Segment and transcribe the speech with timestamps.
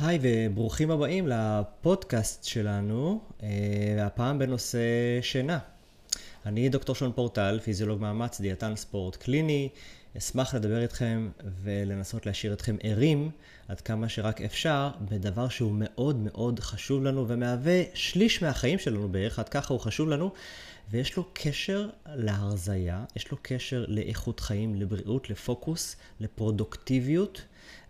[0.00, 3.48] היי וברוכים הבאים לפודקאסט שלנו, אה,
[4.06, 4.78] הפעם בנושא
[5.22, 5.58] שינה.
[6.46, 9.68] אני דוקטור שון פורטל, פיזיולוג מאמץ, דיאטן ספורט קליני.
[10.18, 11.28] אשמח לדבר איתכם
[11.62, 13.30] ולנסות להשאיר אתכם ערים
[13.68, 19.38] עד כמה שרק אפשר בדבר שהוא מאוד מאוד חשוב לנו ומהווה שליש מהחיים שלנו בערך,
[19.38, 20.32] עד ככה הוא חשוב לנו,
[20.90, 27.42] ויש לו קשר להרזייה, יש לו קשר לאיכות חיים, לבריאות, לפוקוס, לפרודוקטיביות.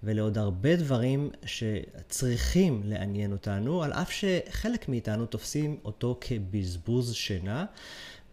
[0.03, 7.67] ולעוד הרבה דברים שצריכים לעניין אותנו, על אף שחלק מאיתנו תופסים אותו כבזבוז שינה.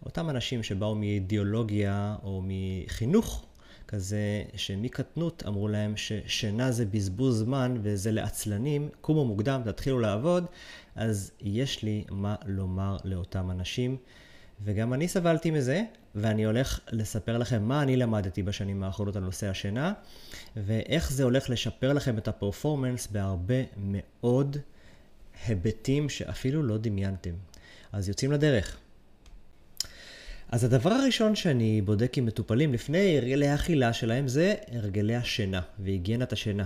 [0.05, 3.45] אותם אנשים שבאו מאידיאולוגיה או מחינוך
[3.87, 10.45] כזה, שמקטנות אמרו להם ששינה זה בזבוז זמן וזה לעצלנים, קומו מוקדם, תתחילו לעבוד,
[10.95, 13.97] אז יש לי מה לומר לאותם אנשים.
[14.63, 15.83] וגם אני סבלתי מזה,
[16.15, 19.93] ואני הולך לספר לכם מה אני למדתי בשנים האחרונות על נושא השינה,
[20.55, 24.57] ואיך זה הולך לשפר לכם את הפרפורמנס בהרבה מאוד
[25.47, 27.33] היבטים שאפילו לא דמיינתם.
[27.91, 28.77] אז יוצאים לדרך.
[30.49, 36.33] אז הדבר הראשון שאני בודק עם מטופלים לפני הרגלי האכילה שלהם זה הרגלי השינה והיגיינת
[36.33, 36.65] השינה.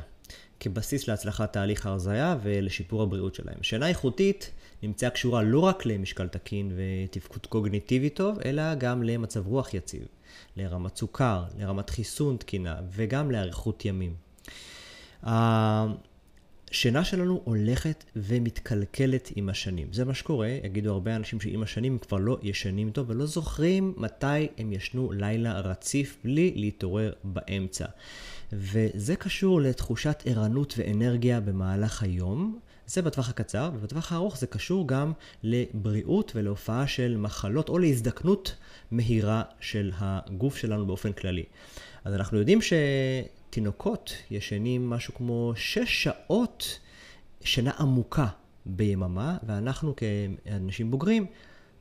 [0.59, 3.63] כבסיס להצלחת תהליך ההרזייה ולשיפור הבריאות שלהם.
[3.63, 4.51] שינה איכותית
[4.83, 10.03] נמצאה קשורה לא רק למשקל תקין ותפקוד קוגניטיבי טוב, אלא גם למצב רוח יציב,
[10.57, 14.13] לרמת סוכר, לרמת חיסון תקינה וגם לאריכות ימים.
[16.71, 19.87] השינה שלנו הולכת ומתקלקלת עם השנים.
[19.91, 23.93] זה מה שקורה, יגידו הרבה אנשים שעם השנים הם כבר לא ישנים טוב ולא זוכרים
[23.97, 27.85] מתי הם ישנו לילה רציף בלי להתעורר באמצע.
[28.53, 32.59] וזה קשור לתחושת ערנות ואנרגיה במהלך היום.
[32.87, 35.11] זה בטווח הקצר, ובטווח הארוך זה קשור גם
[35.43, 38.55] לבריאות ולהופעה של מחלות או להזדקנות
[38.91, 41.43] מהירה של הגוף שלנו באופן כללי.
[42.05, 42.61] אז אנחנו יודעים
[43.49, 46.79] שתינוקות ישנים משהו כמו 6 שעות
[47.43, 48.27] שינה עמוקה
[48.65, 51.25] ביממה, ואנחנו כאנשים בוגרים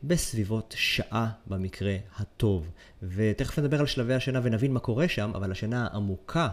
[0.03, 2.71] בסביבות שעה במקרה הטוב.
[3.03, 6.49] ותכף נדבר על שלבי השינה ונבין מה קורה שם, אבל השינה העמוקה,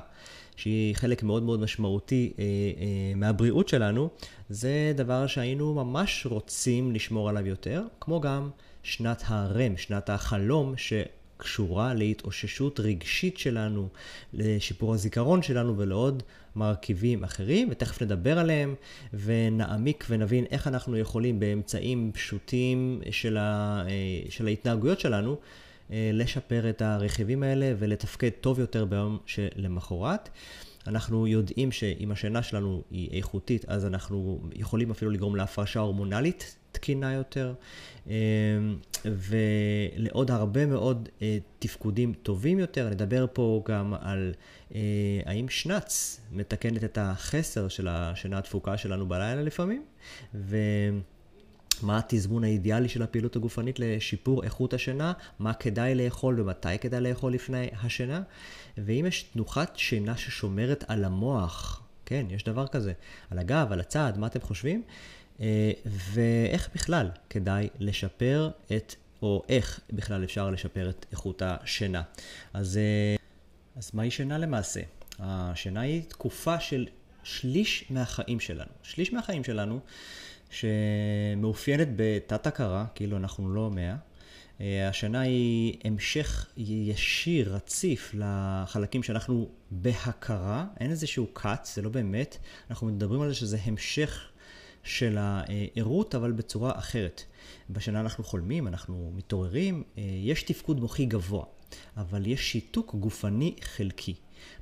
[0.56, 4.10] שהיא חלק מאוד מאוד משמעותי אה, אה, מהבריאות שלנו,
[4.50, 8.50] זה דבר שהיינו ממש רוצים לשמור עליו יותר, כמו גם
[8.84, 10.94] שנת הרם, שנת החלום, ש...
[11.38, 13.88] קשורה להתאוששות רגשית שלנו,
[14.34, 16.24] לשיפור הזיכרון שלנו ולעוד
[16.56, 18.76] מרכיבים אחרים, ותכף נדבר עליהם
[19.14, 25.38] ונעמיק ונבין איך אנחנו יכולים באמצעים פשוטים של, ה, אה, של ההתנהגויות שלנו
[25.92, 30.30] אה, לשפר את הרכיבים האלה ולתפקד טוב יותר ביום שלמחרת.
[30.88, 37.14] אנחנו יודעים שאם השינה שלנו היא איכותית, אז אנחנו יכולים אפילו לגרום להפרשה הורמונלית תקינה
[37.14, 37.54] יותר,
[39.06, 42.90] ולעוד הרבה מאוד אה, תפקודים טובים יותר.
[42.90, 44.34] נדבר פה גם על
[44.76, 44.80] אה,
[45.26, 49.86] האם שנץ מתקנת את החסר של השינה התפוקה שלנו בלילה לפעמים,
[50.36, 50.58] ו...
[51.82, 57.34] מה התזמון האידיאלי של הפעילות הגופנית לשיפור איכות השינה, מה כדאי לאכול ומתי כדאי לאכול
[57.34, 58.22] לפני השינה,
[58.78, 62.94] ואם יש תנוחת שינה ששומרת על המוח, כן, יש דבר כזה,
[63.32, 64.84] על הגב, על הצד, מה אתם חושבים?
[65.42, 72.02] אה, ואיך בכלל כדאי לשפר את, או איך בכלל אפשר לשפר את איכות השינה.
[72.54, 73.16] אז, אה,
[73.76, 74.82] אז מהי שינה למעשה?
[75.20, 76.88] השינה היא תקופה של
[77.24, 78.72] שליש מהחיים שלנו.
[78.84, 79.80] שליש מהחיים שלנו
[80.50, 83.96] שמאופיינת בתת-הכרה, כאילו אנחנו לא מאה.
[84.62, 90.66] אה, השינה היא המשך ישיר, רציף, לחלקים שאנחנו בהכרה.
[90.80, 92.38] אין איזשהו cut, זה לא באמת.
[92.70, 94.32] אנחנו מדברים על זה שזה המשך
[94.86, 97.24] של הערות, אבל בצורה אחרת.
[97.70, 101.46] בשינה אנחנו חולמים, אנחנו מתעוררים, אה, יש תפקוד מוחי גבוה,
[101.98, 104.16] אבל יש שיתוק גופני חלקי.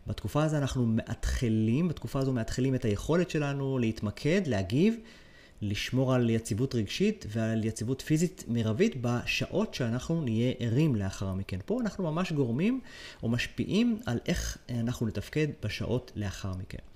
[0.07, 4.95] בתקופה הזו אנחנו מאתחלים, בתקופה הזו מאתחלים את היכולת שלנו להתמקד, להגיב,
[5.62, 11.59] לשמור על יציבות רגשית ועל יציבות פיזית מרבית בשעות שאנחנו נהיה ערים לאחר מכן.
[11.66, 12.81] פה אנחנו ממש גורמים
[13.23, 16.93] או משפיעים על איך אנחנו נתפקד בשעות לאחר מכן.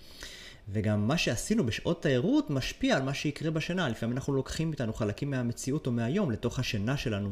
[0.69, 3.89] וגם מה שעשינו בשעות תיירות משפיע על מה שיקרה בשינה.
[3.89, 7.31] לפעמים אנחנו לוקחים איתנו חלקים מהמציאות או מהיום לתוך השינה שלנו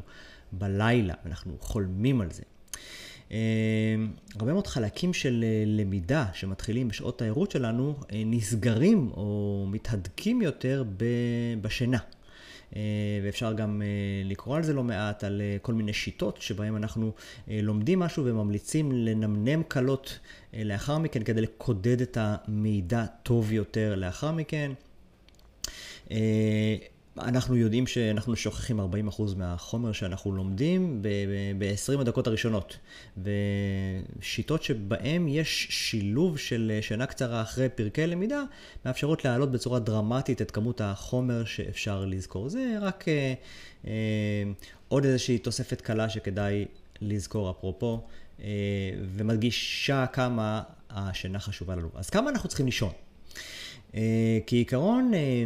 [0.52, 2.44] בלילה, ואנחנו חולמים על זה.
[3.32, 3.96] אה,
[4.40, 10.84] הרבה מאוד חלקים של אה, למידה שמתחילים בשעות תיירות שלנו אה, נסגרים או מתהדקים יותר
[11.62, 11.98] בשינה.
[13.24, 13.82] ואפשר גם
[14.26, 17.12] לקרוא על זה לא מעט, על כל מיני שיטות שבהן אנחנו
[17.48, 20.20] לומדים משהו וממליצים לנמנם קלות
[20.54, 24.72] לאחר מכן כדי לקודד את המידע טוב יותר לאחר מכן.
[27.18, 28.84] אנחנו יודעים שאנחנו שוכחים 40%
[29.38, 31.02] מהחומר שאנחנו לומדים
[31.58, 32.78] ב-20 הדקות הראשונות.
[33.18, 38.44] ושיטות שבהן יש שילוב של שינה קצרה אחרי פרקי למידה,
[38.86, 42.50] מאפשרות להעלות בצורה דרמטית את כמות החומר שאפשר לזכור.
[42.50, 43.34] זה רק אה,
[43.88, 43.94] אה,
[44.88, 46.66] עוד איזושהי תוספת קלה שכדאי
[47.02, 48.02] לזכור אפרופו,
[48.40, 48.46] אה,
[49.16, 51.90] ומדגישה כמה השינה חשובה לנו.
[51.96, 52.92] אז כמה אנחנו צריכים לישון?
[53.96, 55.44] אה, כעיקרון, אה,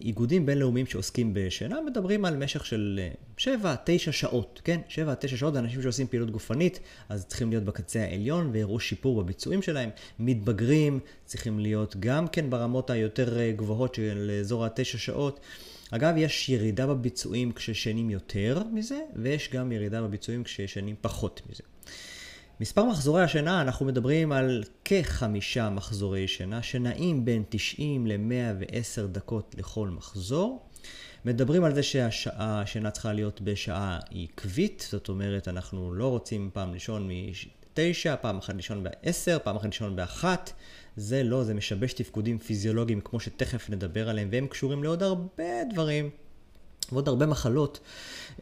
[0.00, 3.00] איגודים בינלאומיים שעוסקים בשינה מדברים על משך של
[3.38, 3.44] 7-9
[3.96, 4.80] שעות, כן?
[4.88, 4.92] 7-9
[5.36, 9.90] שעות, אנשים שעושים פעילות גופנית, אז צריכים להיות בקצה העליון ויראו שיפור בביצועים שלהם.
[10.18, 15.40] מתבגרים צריכים להיות גם כן ברמות היותר גבוהות של אזור ה-9 שעות.
[15.90, 21.62] אגב, יש ירידה בביצועים כששנים יותר מזה, ויש גם ירידה בביצועים כששנים פחות מזה.
[22.60, 29.88] מספר מחזורי השינה, אנחנו מדברים על כחמישה מחזורי שינה, שנעים בין 90 ל-110 דקות לכל
[29.88, 30.68] מחזור.
[31.24, 37.08] מדברים על זה שהשינה צריכה להיות בשעה עקבית, זאת אומרת, אנחנו לא רוצים פעם לישון
[37.08, 40.24] מ-9, פעם אחת לישון ב-10, פעם אחת לישון ב-1.
[40.96, 46.10] זה לא, זה משבש תפקודים פיזיולוגיים, כמו שתכף נדבר עליהם, והם קשורים לעוד הרבה דברים.
[46.94, 47.80] ועוד הרבה מחלות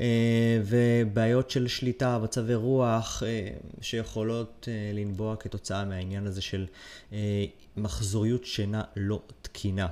[0.01, 3.49] אה, ובעיות של שליטה, מצבי רוח, אה,
[3.81, 6.67] שיכולות אה, לנבוע כתוצאה מהעניין הזה של
[7.77, 9.87] מחזוריות שינה לא תקינה.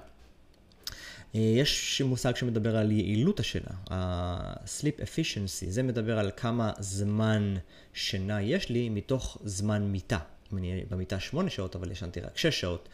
[1.34, 7.56] יש מושג שמדבר על יעילות השינה, ה-sleep efficiency, זה מדבר על כמה זמן
[7.94, 10.18] שינה יש לי מתוך זמן מיטה.
[10.52, 12.88] אם אני במיטה 8 שעות, אבל ישנתי רק 6 שעות,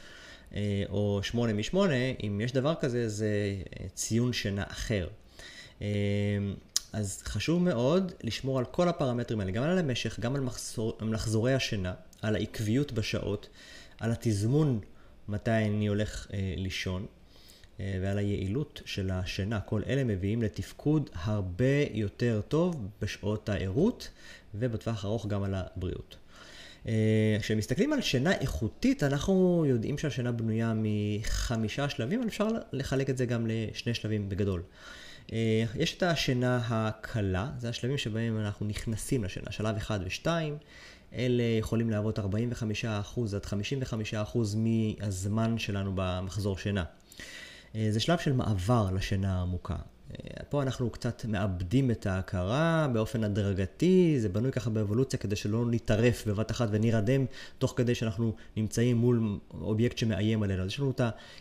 [0.88, 1.76] או 8 מ-8,
[2.22, 3.56] אם יש דבר כזה, זה
[3.94, 5.08] ציון שינה אחר.
[5.80, 5.86] אמ,
[6.92, 11.54] אז חשוב מאוד לשמור על כל הפרמטרים האלה, גם על המשך, גם על מחזור, מחזורי
[11.54, 13.48] השינה, על העקביות בשעות,
[14.00, 14.80] על התזמון
[15.28, 17.06] מתי אני הולך אה, לישון,
[17.80, 19.60] אה, ועל היעילות של השינה.
[19.60, 24.08] כל אלה מביאים לתפקוד הרבה יותר טוב בשעות הערות,
[24.54, 26.16] ובטווח ארוך גם על הבריאות.
[26.88, 33.16] אה, כשמסתכלים על שינה איכותית, אנחנו יודעים שהשינה בנויה מחמישה שלבים, אבל אפשר לחלק את
[33.16, 34.62] זה גם לשני שלבים בגדול.
[35.32, 40.26] אה, יש את השינה הקלה, זה השלבים שבהם אנחנו נכנסים לשינה, שלב 1 ו-2.
[41.14, 42.22] אלה יכולים להוות 45%
[43.34, 43.44] עד
[44.34, 46.84] 55% מהזמן שלנו במחזור שינה.
[47.74, 49.76] אה, זה שלב של מעבר לשינה העמוקה.
[50.12, 55.64] אה, פה אנחנו קצת מאבדים את ההכרה באופן הדרגתי, זה בנוי ככה באבולוציה כדי שלא
[55.70, 57.24] נטרף בבת אחת ונירדם
[57.58, 60.62] תוך כדי שאנחנו נמצאים מול אובייקט שמאיים עלינו.
[60.62, 61.00] אז יש לנו את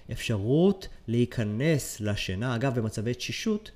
[0.10, 2.56] האפשרות להיכנס לשינה.
[2.56, 3.72] אגב, במצבי תשישות,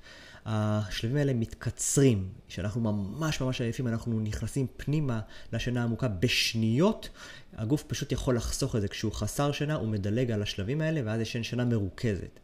[0.46, 2.28] השלבים האלה מתקצרים.
[2.48, 5.20] כשאנחנו ממש ממש עייפים, אנחנו נכנסים פנימה
[5.52, 7.08] לשינה העמוקה בשניות.
[7.56, 8.88] הגוף פשוט יכול לחסוך את זה.
[8.88, 12.40] כשהוא חסר שינה, הוא מדלג על השלבים האלה, ואז יש שינה מרוכזת.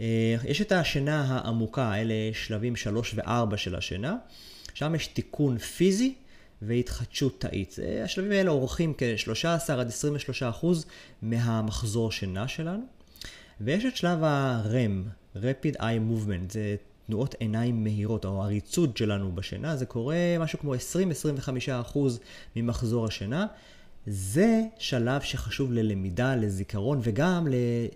[0.00, 4.16] אה, יש את השינה העמוקה, אלה שלבים 3 ו-4 של השינה,
[4.74, 6.14] שם יש תיקון פיזי
[6.62, 7.76] והתחדשות תאית.
[8.04, 10.86] השלבים האלה אורכים כ-13 עד 23 אחוז
[11.22, 12.82] מהמחזור שינה שלנו.
[13.60, 19.76] ויש את שלב ה-REM, Rapid Eye Movement, זה תנועות עיניים מהירות, או הריצוד שלנו בשינה,
[19.76, 20.78] זה קורה משהו כמו 20-25
[21.80, 22.20] אחוז
[22.56, 23.46] ממחזור השינה.
[24.06, 27.46] זה שלב שחשוב ללמידה, לזיכרון וגם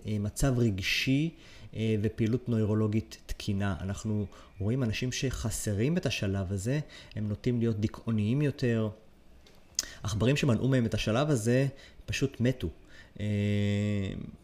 [0.05, 1.62] למצב רגשי אה,
[2.01, 3.75] ופעילות נוירולוגית תקינה.
[3.81, 4.25] אנחנו
[4.59, 6.79] רואים אנשים שחסרים את השלב הזה,
[7.15, 8.89] הם נוטים להיות דיכאוניים יותר.
[10.03, 11.67] עכברים שמנעו מהם את השלב הזה
[12.05, 12.69] פשוט מתו.
[13.19, 13.25] אה,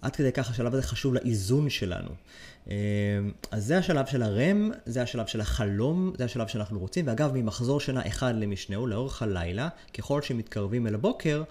[0.02, 2.09] עד כדי כך השלב הזה חשוב לאיזון שלנו.
[2.69, 2.76] אה,
[3.52, 7.07] אז זה השלב של הרם, זה השלב של החלום, זה השלב שאנחנו רוצים.
[7.07, 11.44] ואגב, ממחזור שינה אחד למשנהו לאורך הלילה, ככל שמתקרבים אל הבוקר,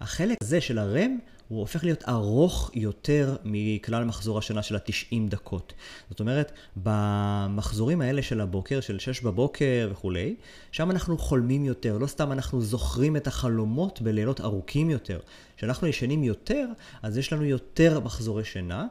[0.00, 5.72] החלק הזה של הרם הוא הופך להיות ארוך יותר מכלל מחזור השנה של ה-90 דקות.
[6.10, 10.36] זאת אומרת, במחזורים האלה של הבוקר, של 6 בבוקר וכולי,
[10.72, 15.20] שם אנחנו חולמים יותר, לא סתם אנחנו זוכרים את החלומות בלילות ארוכים יותר.
[15.56, 16.66] כשאנחנו ישנים יותר,
[17.02, 18.86] אז יש לנו יותר מחזורי שינה,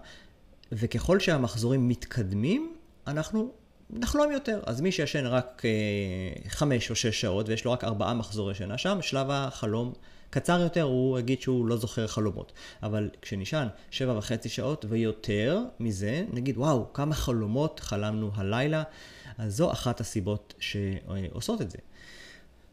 [0.71, 2.73] וככל שהמחזורים מתקדמים,
[3.07, 3.51] אנחנו
[3.89, 4.61] נחלום יותר.
[4.65, 8.77] אז מי שישן רק אה, חמש או שש שעות ויש לו רק ארבעה מחזורי שינה
[8.77, 9.93] שם, שלב החלום
[10.35, 12.53] קצר יותר, הוא יגיד שהוא לא זוכר חלומות.
[12.83, 18.83] אבל כשנשען שבע וחצי שעות ויותר מזה, נגיד, וואו, כמה חלומות חלמנו הלילה,
[19.37, 21.77] אז זו אחת הסיבות שעושות את זה.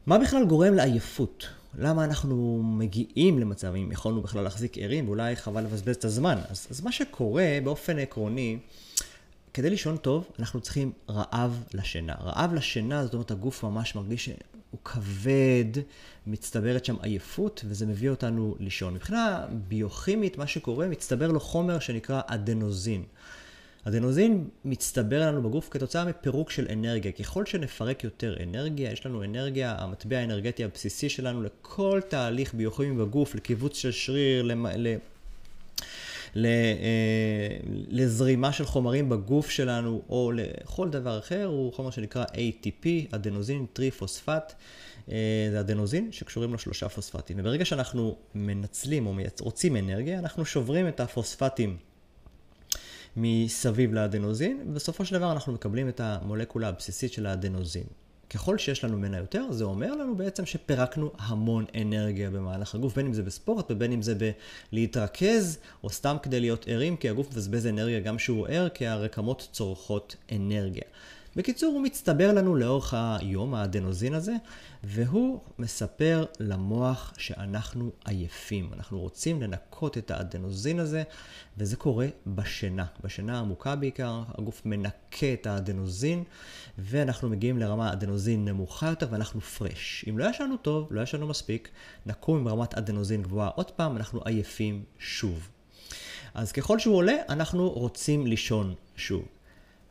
[0.07, 1.49] מה בכלל גורם לעייפות?
[1.79, 6.39] למה אנחנו מגיעים למצב, אם יכולנו בכלל להחזיק ערים, ואולי חבל לבזבז את הזמן.
[6.49, 8.59] אז, אז מה שקורה באופן עקרוני,
[9.55, 12.15] כדי לישון טוב, אנחנו צריכים רעב לשינה.
[12.21, 14.31] רעב לשינה, זאת אומרת, הגוף ממש מרגיש
[14.73, 15.83] שהוא כבד,
[16.27, 18.95] מצטברת שם עייפות, וזה מביא אותנו לישון.
[18.95, 23.05] מבחינה ביוכימית, מה שקורה, מצטבר לו חומר שנקרא אדנוזין.
[23.85, 27.13] אדנוזין מצטבר לנו בגוף כתוצאה מפירוק של אנרגיה.
[27.13, 33.35] ככל שנפרק יותר אנרגיה, יש לנו אנרגיה, המטבע האנרגטי הבסיסי שלנו לכל תהליך ביוכימי בגוף,
[33.35, 34.67] לקיבוץ של שריר, למ...
[36.37, 36.43] אה,
[37.89, 44.53] לזרימה של חומרים בגוף שלנו או לכל דבר אחר, הוא חומר שנקרא ATP, אדנוזין טריפוספט.
[45.11, 47.37] אה, זה אדנוזין שקשורים לו שלושה פוספטים.
[47.41, 51.77] וברגע שאנחנו מנצלים או רוצים אנרגיה, אנחנו שוברים את הפוספטים
[53.17, 57.85] מסביב לאדנוזין, ובסופו של דבר אנחנו מקבלים את המולקולה הבסיסית של האדנוזין.
[58.35, 63.07] ככל שיש לנו ממנה יותר, זה אומר לנו בעצם שפירקנו המון אנרגיה במהלך הגוף, בין
[63.07, 64.15] אם זה בספורט ובין אם זה
[64.73, 69.49] בלהתרכז, או סתם כדי להיות ערים, כי הגוף מבזבז אנרגיה גם כשהוא ער, כי הרקמות
[69.53, 70.85] צורכות אנרגיה.
[71.37, 74.33] בקיצור, הוא מצטבר לנו לאורך היום, האדנוזין הזה,
[74.85, 78.71] והוא מספר למוח שאנחנו עייפים.
[78.73, 81.03] אנחנו רוצים לנקות את האדנוזין הזה,
[81.59, 82.85] וזה קורה בשינה.
[83.05, 86.25] בשינה העמוקה בעיקר, הגוף מנקה את האדנוזין,
[86.79, 90.05] ואנחנו מגיעים לרמה אדנוזין נמוכה יותר, ואנחנו פרש.
[90.11, 91.69] אם לא ישנו טוב, לא ישנו מספיק,
[92.07, 95.49] נקום עם רמת אדנוזין גבוהה עוד פעם, אנחנו עייפים שוב.
[96.35, 99.29] אז ככל שהוא עולה, אנחנו רוצים לישון שוב.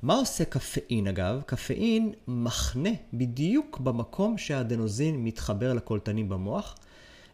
[0.04, 1.42] מה עושה קפאין אגב?
[1.46, 6.76] קפאין מחנה בדיוק במקום שהאדנוזין מתחבר לקולטנים במוח,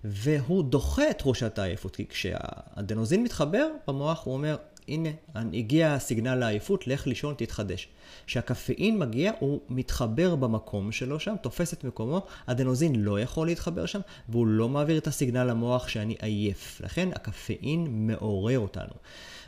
[0.04, 1.96] והוא דוחה את תחושת העייפות.
[1.96, 4.58] כי כשהאדנוזין מתחבר במוח, הוא אומר,
[4.88, 7.88] הנה, הגיע הסיגנל לעייפות, לך לישון, תתחדש.
[8.26, 14.00] כשהקפאין מגיע, הוא מתחבר במקום שלו שם, תופס את מקומו, אדנוזין לא יכול להתחבר שם,
[14.30, 16.82] והוא לא מעביר את הסיגנל למוח שאני עייף.
[16.84, 18.94] לכן הקפאין מעורר אותנו.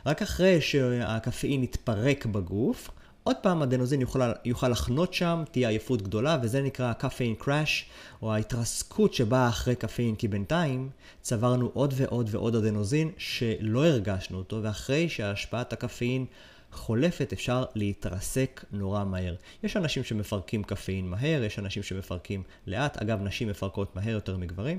[0.06, 2.90] רק אחרי שהקפאין יתפרק בגוף,
[3.22, 7.86] עוד פעם אדנוזין יוכל, יוכל לחנות שם, תהיה עייפות גדולה, וזה נקרא קפאין קראש,
[8.22, 14.60] או ההתרסקות שבאה אחרי קפאין, כי בינתיים צברנו עוד ועוד ועוד אדנוזין שלא הרגשנו אותו,
[14.62, 16.26] ואחרי שהשפעת הקפאין
[16.72, 19.34] חולפת אפשר להתרסק נורא מהר.
[19.62, 24.78] יש אנשים שמפרקים קפאין מהר, יש אנשים שמפרקים לאט, אגב נשים מפרקות מהר יותר מגברים,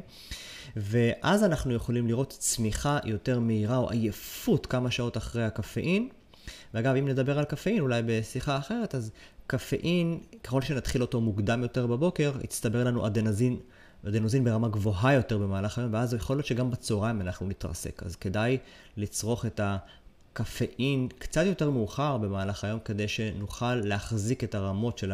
[0.76, 6.10] ואז אנחנו יכולים לראות צמיחה יותר מהירה או עייפות כמה שעות אחרי הקפאין.
[6.74, 9.12] ואגב, אם נדבר על קפאין, אולי בשיחה אחרת, אז
[9.48, 13.60] קפאין, ככל שנתחיל אותו מוקדם יותר בבוקר, יצטבר לנו אדנזין,
[14.08, 18.04] אדנוזין ברמה גבוהה יותר במהלך היום, ואז יכול להיות שגם בצהריים אנחנו נתרסק.
[18.04, 18.58] אז כדאי
[18.98, 25.12] לצרוך את הקפאין קצת יותר מאוחר במהלך היום, כדי שנוכל להחזיק את הרמות של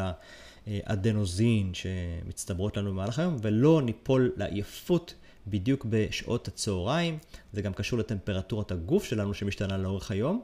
[0.67, 5.13] האדנוזין שמצטברות לנו במהלך היום, ולא ניפול לעייפות.
[5.49, 7.17] בדיוק בשעות הצהריים,
[7.53, 10.41] זה גם קשור לטמפרטורת הגוף שלנו שמשתנה לאורך היום.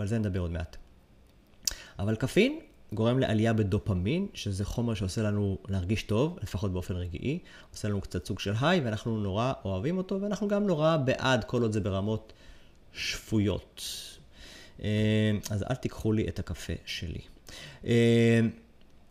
[0.00, 0.76] ועל זה נדבר עוד מעט.
[1.98, 2.60] אבל קפין
[2.92, 7.38] גורם לעלייה בדופמין, שזה חומר שעושה לנו להרגיש טוב, לפחות באופן רגעי,
[7.72, 11.62] עושה לנו קצת סוג של היי, ואנחנו נורא אוהבים אותו, ואנחנו גם נורא בעד כל
[11.62, 12.32] עוד זה ברמות
[12.92, 13.82] שפויות.
[14.82, 14.88] אה,
[15.50, 17.20] אז אל תיקחו לי את הקפה שלי.
[17.84, 18.40] אה,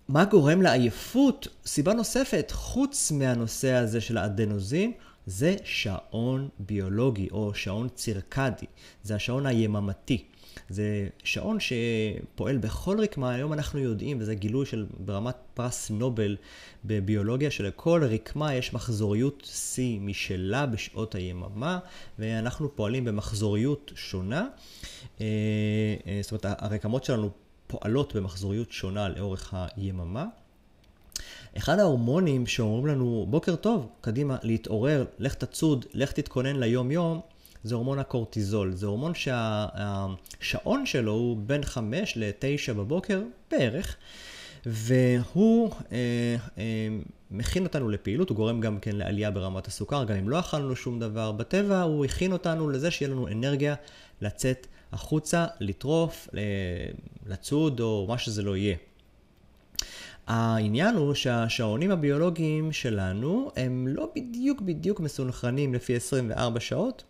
[0.08, 1.48] מה גורם לעייפות?
[1.65, 4.91] סיבה נוספת, חוץ מהנושא הזה של האדנוזין,
[5.25, 8.65] זה שעון ביולוגי או שעון צירקדי.
[9.03, 10.25] זה השעון היממתי.
[10.70, 16.38] זה שעון שפועל בכל רקמה, היום אנחנו יודעים, וזה גילוי של ברמת פרס נובל
[16.86, 21.80] בביולוגיה, שלכל רקמה יש מחזוריות שיא משלה בשעות היממה,
[22.20, 24.48] ואנחנו פועלים במחזוריות שונה.
[25.22, 25.25] אה,
[26.08, 27.30] אה, זאת אומרת, הרקמות שלנו
[27.68, 30.25] פועלות במחזוריות שונה לאורך היממה.
[31.58, 37.22] אחד ההורמונים שאומרים לנו, בוקר טוב, קדימה, להתעורר, לך תצוד, לך תתכונן ליום-יום,
[37.63, 38.74] זה הורמון הקורטיזול.
[38.74, 43.96] זה הורמון שהשעון שלו הוא בין 5 ל-9 בבוקר בערך,
[44.66, 45.98] והוא אה,
[46.58, 46.88] אה,
[47.32, 51.00] מכין אותנו לפעילות, הוא גורם גם כן לעלייה ברמת הסוכר, גם אם לא אכלנו שום
[51.00, 53.75] דבר בטבע, הוא הכין אותנו לזה שיהיה לנו אנרגיה
[54.22, 56.30] לצאת החוצה, לטרוף,
[57.25, 58.75] לצוד או מה שזה לא יהיה.
[60.28, 67.04] העניין הוא שהשעונים הביולוגיים שלנו הם לא בדיוק בדיוק מסונכרנים לפי 24 שעות,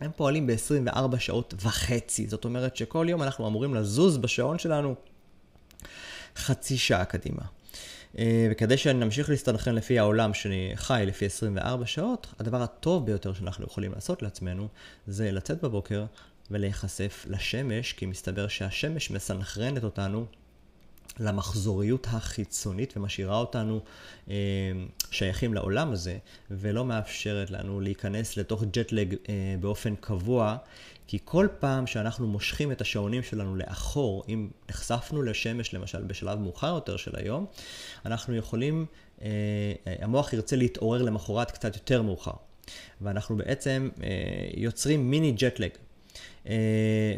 [0.00, 2.26] הם פועלים ב-24 שעות וחצי.
[2.26, 4.94] זאת אומרת שכל יום אנחנו אמורים לזוז בשעון שלנו
[6.36, 7.42] חצי שעה קדימה.
[8.18, 13.64] אה, וכדי שנמשיך להסתנכרן לפי העולם שאני חי לפי 24 שעות, הדבר הטוב ביותר שאנחנו
[13.64, 14.68] יכולים לעשות לעצמנו
[15.06, 16.04] זה לצאת בבוקר
[16.50, 20.26] ולהיחשף לשמש, כי מסתבר שהשמש מסנכרנת אותנו
[21.20, 23.80] למחזוריות החיצונית ומשאירה אותנו
[24.30, 24.34] אה,
[25.10, 26.18] שייכים לעולם הזה
[26.50, 30.56] ולא מאפשרת לנו להיכנס לתוך ג'טלג אה, באופן קבוע
[31.08, 36.74] כי כל פעם שאנחנו מושכים את השעונים שלנו לאחור, אם נחשפנו לשמש למשל בשלב מאוחר
[36.74, 37.46] יותר של היום,
[38.06, 38.86] אנחנו יכולים,
[39.22, 39.28] אה,
[39.86, 42.32] המוח ירצה להתעורר למחרת קצת יותר מאוחר.
[43.00, 44.08] ואנחנו בעצם אה,
[44.56, 45.70] יוצרים מיני ג'טלג.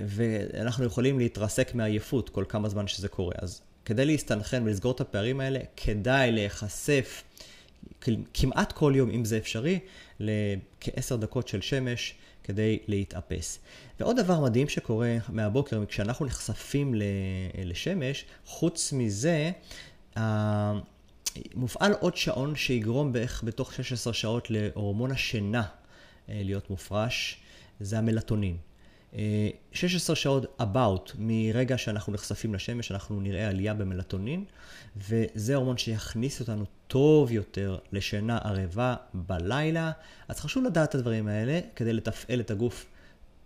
[0.07, 3.35] ואנחנו יכולים להתרסק מעייפות כל כמה זמן שזה קורה.
[3.39, 7.23] אז כדי להסתנכרן ולסגור את הפערים האלה, כדאי להיחשף
[8.35, 9.79] כמעט כל יום, אם זה אפשרי,
[10.21, 13.59] לכעשר דקות של שמש כדי להתאפס.
[14.01, 16.95] ועוד דבר מדהים שקורה מהבוקר, כשאנחנו נחשפים
[17.65, 19.51] לשמש, חוץ מזה,
[21.55, 25.63] מופעל עוד שעון שיגרום בערך בתוך 16 שעות להורמון השינה
[26.29, 27.41] אה, להיות מופרש,
[27.81, 28.57] זה המלטונין.
[29.73, 34.45] 16 אה, שעות about מרגע שאנחנו נחשפים לשמש, אנחנו נראה עלייה במלטונין,
[34.97, 39.91] וזה הורמון שיכניס אותנו טוב יותר לשינה ערבה בלילה.
[40.29, 42.87] אז חשוב לדעת את הדברים האלה כדי לתפעל את הגוף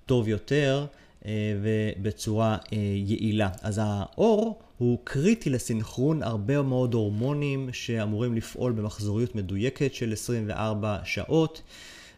[0.07, 0.87] טוב יותר
[1.27, 1.31] אה,
[1.63, 3.49] ובצורה אה, יעילה.
[3.63, 11.63] אז האור הוא קריטי לסינכרון הרבה מאוד הורמונים שאמורים לפעול במחזוריות מדויקת של 24 שעות.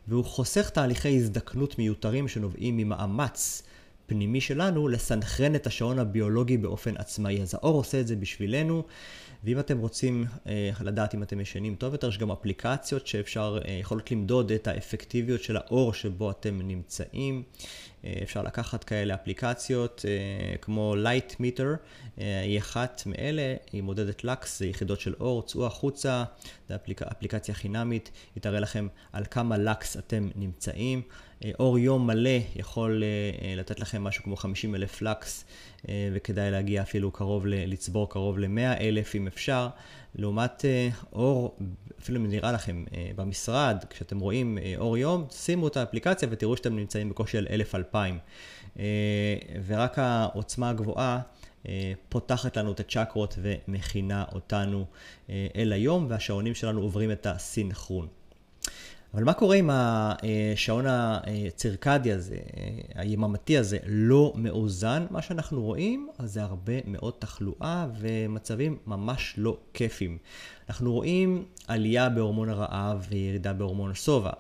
[0.09, 3.63] והוא חוסך תהליכי הזדקנות מיותרים שנובעים ממאמץ
[4.07, 7.43] פנימי שלנו לסנכרן את השעון הביולוגי באופן עצמאי.
[7.43, 8.83] אז האור עושה את זה בשבילנו,
[9.47, 13.73] ואם אתם רוצים אה, לדעת אם אתם ישנים טוב יותר, יש גם אפליקציות שאפשר, אה,
[13.73, 17.43] יכולות למדוד את האפקטיביות של האור שבו אתם נמצאים.
[18.05, 21.77] אה, אפשר לקחת כאלה אפליקציות אה, כמו Light Meter,
[22.21, 26.25] אה, היא אחת מאלה, היא מודדת לקס, זה יחידות של אור, צאו החוצה,
[26.69, 31.03] זו אפליק, אפליקציה חינמית, היא תראה לכם על כמה לקס אתם נמצאים.
[31.59, 33.03] אור יום מלא יכול
[33.57, 35.45] לתת לכם משהו כמו 50 אלף לקס,
[35.89, 39.69] וכדאי להגיע אפילו קרוב, לצבור קרוב ל-100 אלף אם אפשר.
[40.15, 40.65] לעומת
[41.13, 41.59] אור,
[42.01, 42.85] אפילו אם נראה לכם
[43.17, 47.47] במשרד, כשאתם רואים אור יום, שימו את האפליקציה ותראו שאתם נמצאים בקושי על
[47.93, 48.79] 1,000-2,000.
[49.67, 51.21] ורק העוצמה הגבוהה
[51.69, 54.85] אה, פותחת לנו את הצ'קרות ומכינה אותנו
[55.31, 58.09] אה, אל היום, והשעונים שלנו עוברים את הסינכרון.
[59.17, 62.37] אבל מה קורה אם השעון הצירקדי הזה,
[62.95, 65.07] היממתי הזה, לא מאוזן?
[65.11, 70.19] מה שאנחנו רואים זה הרבה מאוד תחלואה ומצבים ממש לא כיפים.
[70.69, 74.31] אנחנו רואים עלייה בהורמון הרעב וירידה בהורמון השובע,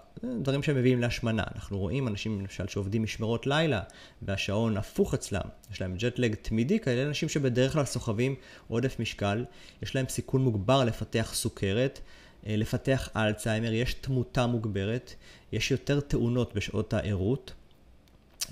[0.42, 1.44] דברים שמביאים להשמנה.
[1.54, 3.82] אנחנו רואים אנשים למשל שעובדים משמרות לילה
[4.22, 8.34] והשעון הפוך אצלם, יש להם ג'טלג תמידי, כאלה אנשים שבדרך כלל סוחבים
[8.68, 9.44] עודף משקל,
[9.82, 12.00] יש להם סיכון מוגבר לפתח סוכרת.
[12.46, 15.14] אה, לפתח אלצהיימר, יש תמותה מוגברת,
[15.52, 17.52] יש יותר תאונות בשעות הערות,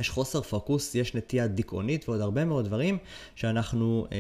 [0.01, 2.99] יש חוסר פוקוס, יש נטייה דיכאונית ועוד הרבה מאוד דברים
[3.35, 4.17] שאנחנו אה,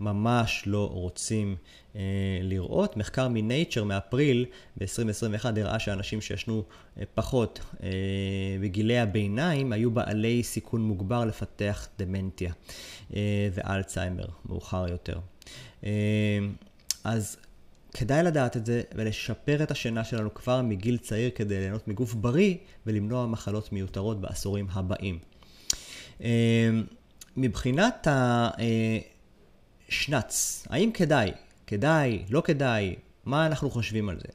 [0.00, 1.56] ממש לא רוצים
[1.96, 2.00] אה,
[2.42, 2.96] לראות.
[2.96, 6.62] מחקר מנייצ'ר מאפריל ב-2021 הראה שאנשים שישנו
[6.98, 7.88] אה, פחות אה,
[8.60, 12.52] בגילי הביניים היו בעלי סיכון מוגבר לפתח דמנטיה
[13.14, 15.18] אה, ואלצהיימר מאוחר יותר.
[15.84, 15.90] אה,
[17.04, 17.36] אז
[17.98, 22.54] כדאי לדעת את זה ולשפר את השינה שלנו כבר מגיל צעיר כדי ליהנות מגוף בריא
[22.86, 25.18] ולמנוע מחלות מיותרות בעשורים הבאים.
[26.20, 26.70] אה,
[27.36, 28.06] מבחינת
[29.88, 31.32] השנץ, האם כדאי?
[31.66, 32.24] כדאי?
[32.30, 32.96] לא כדאי?
[33.24, 34.28] מה אנחנו חושבים על זה?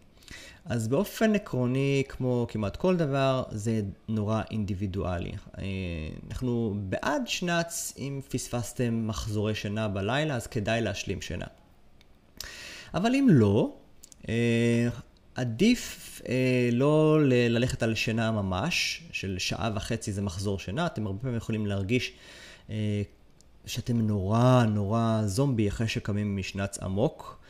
[0.66, 5.32] אז באופן עקרוני, כמו כמעט כל דבר, זה נורא אינדיבידואלי.
[5.58, 5.64] אה,
[6.30, 11.48] אנחנו בעד שנץ, אם פספסתם מחזורי שינה בלילה, אז כדאי להשלים שינה.
[12.94, 13.74] אבל אם לא,
[14.30, 14.90] אה,
[15.36, 21.20] עדיף אה, לא ללכת על שינה ממש, של שעה וחצי זה מחזור שינה, אתם הרבה
[21.20, 22.14] פעמים יכולים להרגיש
[22.70, 23.02] אה,
[23.66, 27.42] שאתם נורא נורא זומבי אחרי שקמים משנ"ץ עמוק.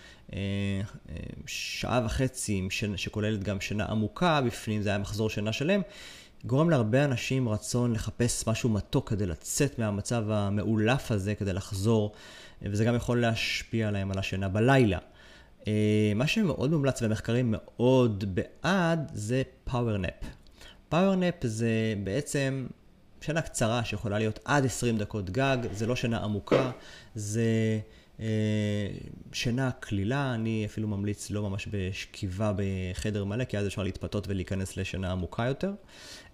[1.48, 5.82] שעה וחצי שכוללת גם שינה עמוקה, בפנים זה היה מחזור שינה שלם,
[6.46, 12.12] גורם להרבה אנשים רצון לחפש משהו מתוק כדי לצאת מהמצב המעולף הזה, כדי לחזור,
[12.62, 14.98] וזה גם יכול להשפיע עליהם על השינה בלילה.
[15.68, 20.14] אה, מה שמאוד מומלץ ומחקרים מאוד בעד זה power nap.
[20.90, 22.68] power nap זה בעצם
[23.22, 26.72] שינה קצרה שיכולה להיות עד 20 דקות גג, זה לא שינה עמוקה,
[27.16, 27.80] זה
[28.20, 28.88] אה,
[29.34, 34.78] שינה קלילה, אני אפילו ממליץ לא ממש בשכיבה בחדר מלא, כי אז אפשר להתפתות ולהיכנס
[34.78, 35.74] לשינה עמוקה יותר.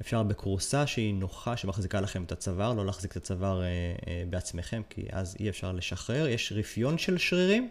[0.02, 3.68] אפשר בכורסה שהיא נוחה, שמחזיקה לכם את הצוואר, לא להחזיק את הצוואר אה,
[4.30, 6.28] בעצמכם, כי אז אי אפשר לשחרר.
[6.28, 7.70] יש רפיון של שרירים.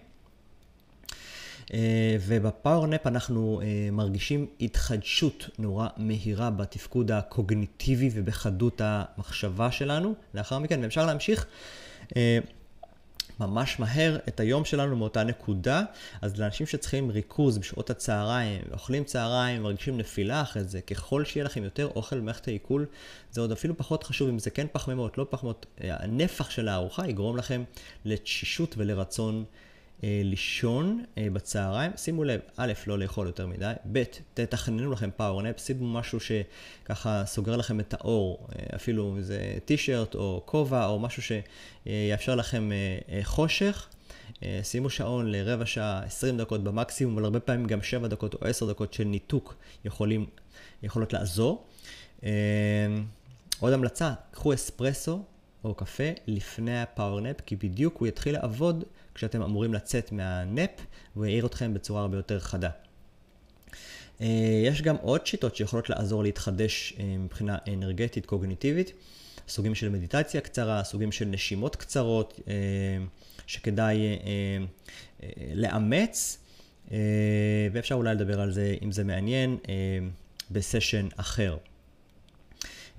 [1.74, 10.14] אה, וב power nap אנחנו אה, מרגישים התחדשות נורא מהירה בתפקוד הקוגניטיבי ובחדות המחשבה שלנו
[10.34, 11.46] לאחר מכן, ואפשר להמשיך
[12.16, 12.38] אה,
[13.40, 15.82] ממש מהר את היום שלנו מאותה נקודה.
[16.22, 21.64] אז לאנשים שצריכים ריכוז בשעות הצהריים, אוכלים צהריים, מרגישים נפילה אחרי זה, ככל שיהיה לכם
[21.64, 22.86] יותר אוכל במערכת העיכול,
[23.30, 27.36] זה עוד אפילו פחות חשוב אם זה כן פחמימות, לא פחמימות, הנפח של הארוחה יגרום
[27.36, 27.64] לכם
[28.04, 29.44] לתשישות ולרצון
[30.02, 34.02] לישון אה, בצהריים, שימו לב, א', לא לאכול יותר מדי, ב',
[34.34, 40.14] תתכננו לכם power nap, שימו משהו שככה סוגר לכם את האור, אה, אפילו איזה טישרט
[40.14, 42.70] או כובע או משהו שיאפשר לכם
[43.22, 43.88] חושך.
[44.62, 48.66] שימו שעון לרבע שעה, 20 דקות במקסימום, אבל הרבה פעמים גם 7 דקות או 10
[48.66, 49.54] דקות של ניתוק
[49.84, 50.26] יכולים,
[50.82, 51.66] יכולות לעזור.
[53.60, 55.22] עוד המלצה, קחו אספרסו
[55.64, 58.84] או קפה לפני הפאוורנפ, כי בדיוק הוא יתחיל לעבוד
[59.16, 60.70] כשאתם אמורים לצאת מהנפ,
[61.16, 62.70] והוא יעיר אתכם בצורה הרבה יותר חדה.
[64.20, 68.92] אה, יש גם עוד שיטות שיכולות לעזור להתחדש אה, מבחינה אנרגטית, קוגניטיבית.
[69.48, 72.54] סוגים של מדיטציה קצרה, סוגים של נשימות קצרות, אה,
[73.46, 73.98] שכדאי
[75.54, 76.38] לאמץ,
[77.72, 79.56] ואפשר אולי לדבר על זה, אם זה מעניין,
[80.50, 81.56] בסשן אחר.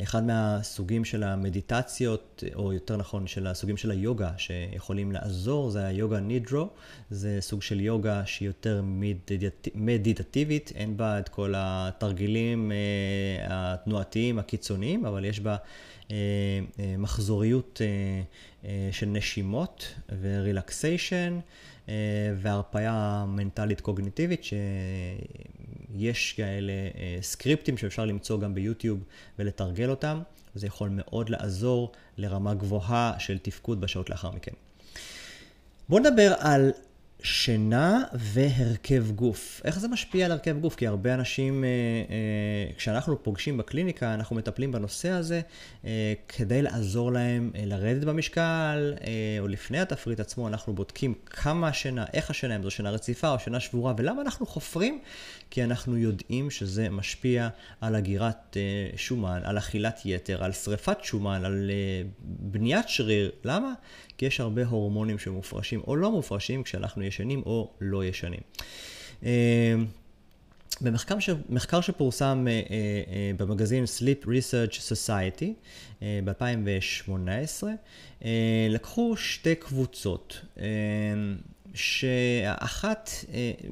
[0.03, 6.19] אחד מהסוגים של המדיטציות, או יותר נכון, של הסוגים של היוגה שיכולים לעזור, זה היוגה
[6.19, 6.69] נידרו.
[7.09, 8.81] זה סוג של יוגה שהיא יותר
[9.75, 12.77] מדיטטיבית, אין בה את כל התרגילים אה,
[13.49, 15.55] התנועתיים הקיצוניים, אבל יש בה
[16.11, 16.15] אה,
[16.79, 17.81] אה, מחזוריות
[18.91, 21.39] של נשימות ורילקסיישן.
[22.37, 24.41] והרפאיה מנטלית קוגניטיבית,
[25.95, 28.99] יש כאלה אה, סקריפטים שאפשר למצוא גם ביוטיוב
[29.39, 30.21] ולתרגל אותם,
[30.55, 34.51] וזה יכול מאוד לעזור לרמה גבוהה של תפקוד בשעות לאחר מכן.
[35.89, 36.71] בואו נדבר על
[37.23, 39.61] שינה והרכב גוף.
[39.65, 40.75] איך זה משפיע על הרכב גוף?
[40.75, 45.41] כי הרבה אנשים, אה, אה, כשאנחנו פוגשים בקליניקה, אנחנו מטפלים בנושא הזה
[45.85, 48.93] אה, כדי לעזור להם לרדת במשקל,
[49.39, 53.39] או לפני התפריט עצמו, אנחנו בודקים כמה השינה, איך השינה, אם זו שינה רציפה או
[53.39, 54.99] שינה שבורה, ולמה אנחנו חופרים?
[55.51, 57.49] כי אנחנו יודעים שזה משפיע
[57.81, 58.57] על הגירת
[58.95, 61.71] שומן, על אכילת יתר, על שריפת שומן, על
[62.21, 63.31] בניית שריר.
[63.43, 63.73] למה?
[64.17, 68.41] כי יש הרבה הורמונים שמופרשים או לא מופרשים כשאנחנו ישנים או לא ישנים.
[69.25, 69.75] אה,
[70.81, 71.29] במחקר ש...
[71.49, 72.71] מחקר שפורסם uh, uh,
[73.37, 75.49] במגזין Sleep Research Society
[75.99, 77.63] uh, ב-2018,
[78.21, 78.25] uh,
[78.69, 80.59] לקחו שתי קבוצות, uh,
[81.73, 83.31] שאחת, uh,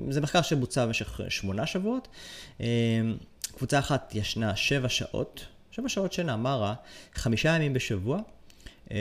[0.10, 2.08] זה מחקר שבוצע במשך שמונה שבועות,
[2.58, 2.62] uh,
[3.58, 6.74] קבוצה אחת ישנה שבע שעות, שבע שעות שינה, מה רע?
[7.14, 8.20] חמישה ימים בשבוע.
[8.88, 8.92] Uh,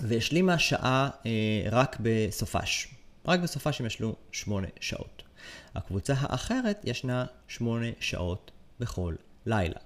[0.00, 1.30] והשלימה שעה אה,
[1.70, 2.88] רק בסופש.
[3.26, 5.22] רק בסופש הם ישלו שמונה שעות.
[5.74, 8.50] הקבוצה האחרת ישנה שמונה שעות
[8.80, 9.14] בכל
[9.46, 9.78] לילה.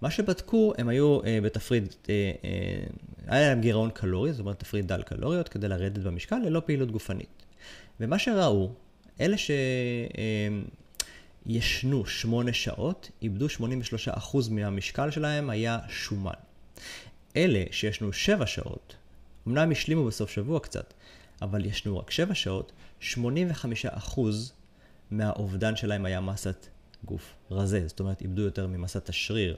[0.00, 2.84] מה שבדקו, הם היו אה, בתפריד, אה, אה,
[3.26, 7.44] היה להם גירעון קלורי, זאת אומרת תפריד דל קלוריות, כדי לרדת במשקל ללא פעילות גופנית.
[8.00, 8.72] ומה שראו,
[9.20, 9.36] אלה
[11.46, 13.50] שישנו אה, שמונה שעות, איבדו 83%
[14.50, 16.32] מהמשקל שלהם היה שומן.
[17.36, 18.96] אלה שישנו שבע שעות,
[19.46, 20.94] אמנם השלימו בסוף שבוע קצת,
[21.42, 23.14] אבל ישנו רק 7 שעות, 85%
[25.10, 26.66] מהאובדן שלהם היה מסת
[27.04, 29.56] גוף רזה, זאת אומרת איבדו יותר ממסת השריר.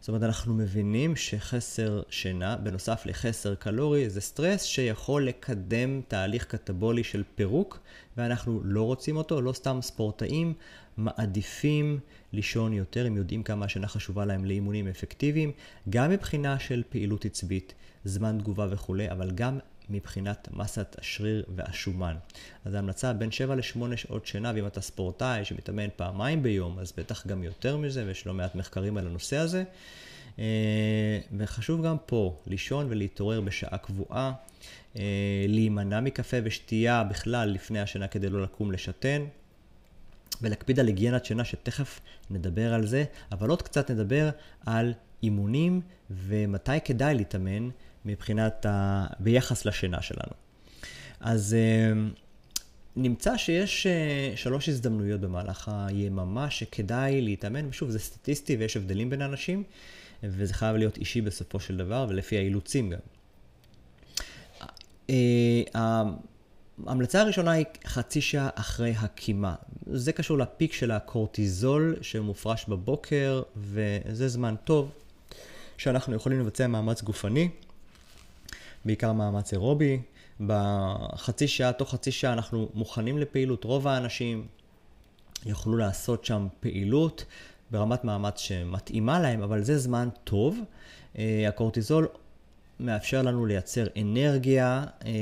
[0.00, 7.04] זאת אומרת, אנחנו מבינים שחסר שינה, בנוסף לחסר קלורי, זה סטרס שיכול לקדם תהליך קטבולי
[7.04, 7.78] של פירוק,
[8.16, 10.54] ואנחנו לא רוצים אותו, לא סתם ספורטאים
[10.96, 11.98] מעדיפים
[12.32, 15.52] לישון יותר, הם יודעים כמה השינה חשובה להם לאימונים אפקטיביים,
[15.90, 17.74] גם מבחינה של פעילות עצבית,
[18.08, 19.58] זמן תגובה וכולי, אבל גם
[19.90, 22.16] מבחינת מסת השריר והשומן.
[22.64, 27.26] אז ההמלצה בין 7 ל-8 שעות שינה, ואם אתה ספורטאי שמתאמן פעמיים ביום, אז בטח
[27.26, 29.64] גם יותר מזה, ויש לא מעט מחקרים על הנושא הזה.
[30.38, 34.32] אה, וחשוב גם פה לישון ולהתעורר בשעה קבועה,
[34.96, 35.02] אה,
[35.48, 39.24] להימנע מקפה ושתייה בכלל לפני השינה כדי לא לקום לשתן.
[40.42, 44.30] ולהקפיד על היגיינת שינה, שתכף נדבר על זה, אבל עוד קצת נדבר
[44.66, 44.92] על
[45.22, 47.68] אימונים ומתי כדאי להתאמן
[48.04, 49.06] מבחינת ה...
[49.18, 50.32] ביחס לשינה שלנו.
[51.20, 51.92] אז אה,
[52.96, 59.22] נמצא שיש אה, שלוש הזדמנויות במהלך היממה שכדאי להתאמן, ושוב, זה סטטיסטי ויש הבדלים בין
[59.22, 59.62] אנשים,
[60.22, 62.98] וזה חייב להיות אישי בסופו של דבר, ולפי האילוצים גם.
[65.10, 65.62] אה,
[66.86, 69.54] ההמלצה הראשונה היא חצי שעה אחרי הקימה.
[69.86, 74.90] זה קשור לפיק של הקורטיזול שמופרש בבוקר, וזה זמן טוב
[75.76, 77.48] שאנחנו יכולים לבצע מאמץ גופני,
[78.88, 80.00] בעיקר מאמץ אירובי.
[80.40, 83.64] בחצי שעה, תוך חצי שעה אנחנו מוכנים לפעילות.
[83.64, 84.46] רוב האנשים
[85.46, 87.24] יוכלו לעשות שם פעילות
[87.70, 90.58] ברמת מאמץ שמתאימה להם, אבל זה זמן טוב.
[91.18, 92.08] אה, הקורטיזול
[92.80, 95.12] מאפשר לנו לייצר אנרגיה, אה,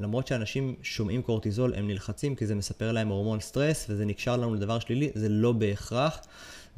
[0.00, 4.54] ולמרות שאנשים שומעים קורטיזול הם נלחצים כי זה מספר להם הורמון סטרס וזה נקשר לנו
[4.54, 6.20] לדבר שלילי, זה לא בהכרח.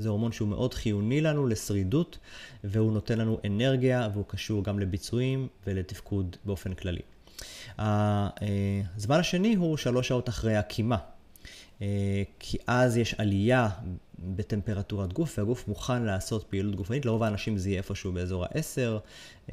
[0.00, 2.18] זה הורמון שהוא מאוד חיוני לנו לשרידות,
[2.64, 7.00] והוא נותן לנו אנרגיה, והוא קשור גם לביצועים ולתפקוד באופן כללי.
[7.78, 10.96] הזמן השני הוא שלוש שעות אחרי הקימה.
[12.38, 13.68] כי אז יש עלייה
[14.18, 17.06] בטמפרטורת גוף, והגוף מוכן לעשות פעילות גופנית.
[17.06, 18.98] לרוב האנשים זה יהיה איפשהו באזור ה-10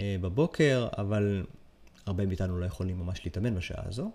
[0.01, 1.43] בבוקר, אבל
[2.07, 4.11] הרבה מאיתנו לא יכולים ממש להתאמן בשעה הזו.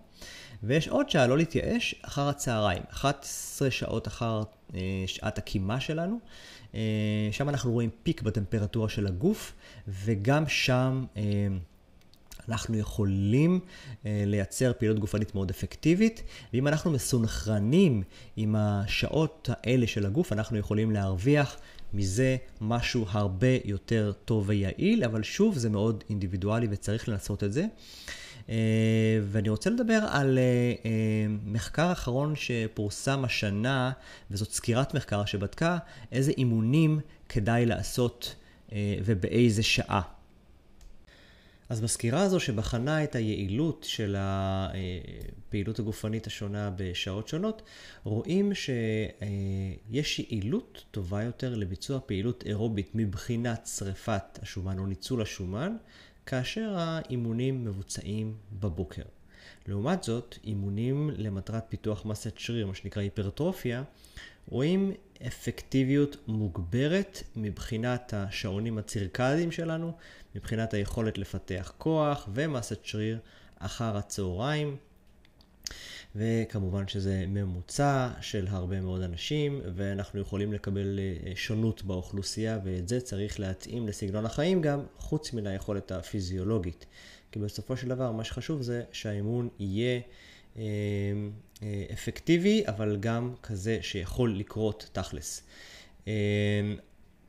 [0.63, 2.83] ויש עוד שעה, לא להתייאש, אחר הצהריים.
[2.89, 4.43] 11 שעות אחר
[4.75, 6.19] אה, שעת הקימה שלנו.
[6.75, 6.79] אה,
[7.31, 9.53] שם אנחנו רואים פיק בטמפרטורה של הגוף,
[9.87, 11.05] וגם שם...
[11.17, 11.47] אה,
[12.49, 13.59] אנחנו יכולים
[14.05, 18.03] אה, לייצר פעילות גופנית מאוד אפקטיבית, ואם אנחנו מסונכרנים
[18.37, 21.57] עם השעות האלה של הגוף, אנחנו יכולים להרוויח
[21.93, 27.65] מזה משהו הרבה יותר טוב ויעיל, אבל שוב, זה מאוד אינדיבידואלי וצריך לנסות את זה.
[28.49, 28.55] אה,
[29.23, 30.91] ואני רוצה לדבר על אה,
[31.45, 33.91] מחקר אחרון שפורסם השנה,
[34.31, 35.77] וזאת סקירת מחקר שבדקה
[36.11, 38.35] איזה אימונים כדאי לעשות
[39.05, 40.01] ובאיזה שעה.
[41.69, 47.61] אז בסקירה הזו שבחנה את היעילות של הפעילות הגופנית השונה בשעות שונות,
[48.03, 55.75] רואים שיש יעילות טובה יותר לביצוע פעילות אירובית מבחינת שריפת השומן או ניצול השומן,
[56.25, 59.03] כאשר האימונים מבוצעים בבוקר.
[59.67, 63.83] לעומת זאת, אימונים למטרת פיתוח מסת שריר, מה שנקרא היפרטרופיה,
[64.49, 64.91] רואים
[65.27, 69.91] אפקטיביות מוגברת מבחינת השעונים הצירקדיים שלנו,
[70.35, 73.19] מבחינת היכולת לפתח כוח ומסת שריר
[73.59, 74.77] אחר הצהריים.
[76.15, 83.01] וכמובן שזה ממוצע של הרבה מאוד אנשים, ואנחנו יכולים לקבל אה, שונות באוכלוסייה, ואת זה
[83.01, 86.85] צריך להתאים לסגנון החיים גם, חוץ מן היכולת הפיזיולוגית.
[87.31, 90.01] כי בסופו של דבר מה שחשוב זה שהאימון יהיה
[90.57, 90.63] אה,
[91.93, 95.43] אפקטיבי, אבל גם כזה שיכול לקרות תכלס.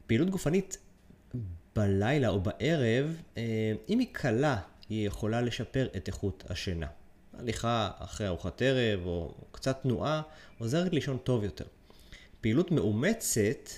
[0.06, 0.78] פעילות גופנית
[1.76, 3.22] בלילה או בערב,
[3.88, 4.56] אם היא קלה,
[4.88, 6.86] היא יכולה לשפר את איכות השינה.
[7.38, 10.22] הליכה אחרי ארוחת ערב או קצת תנועה
[10.58, 11.64] עוזרת לישון טוב יותר.
[12.40, 13.68] פעילות מאומצת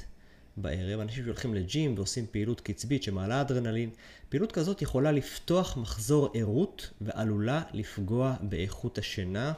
[0.56, 3.90] בערב, אנשים שהולכים לג'ים ועושים פעילות קצבית שמעלה אדרנלין,
[4.28, 9.52] פעילות כזאת יכולה לפתוח מחזור ערות ועלולה לפגוע באיכות השינה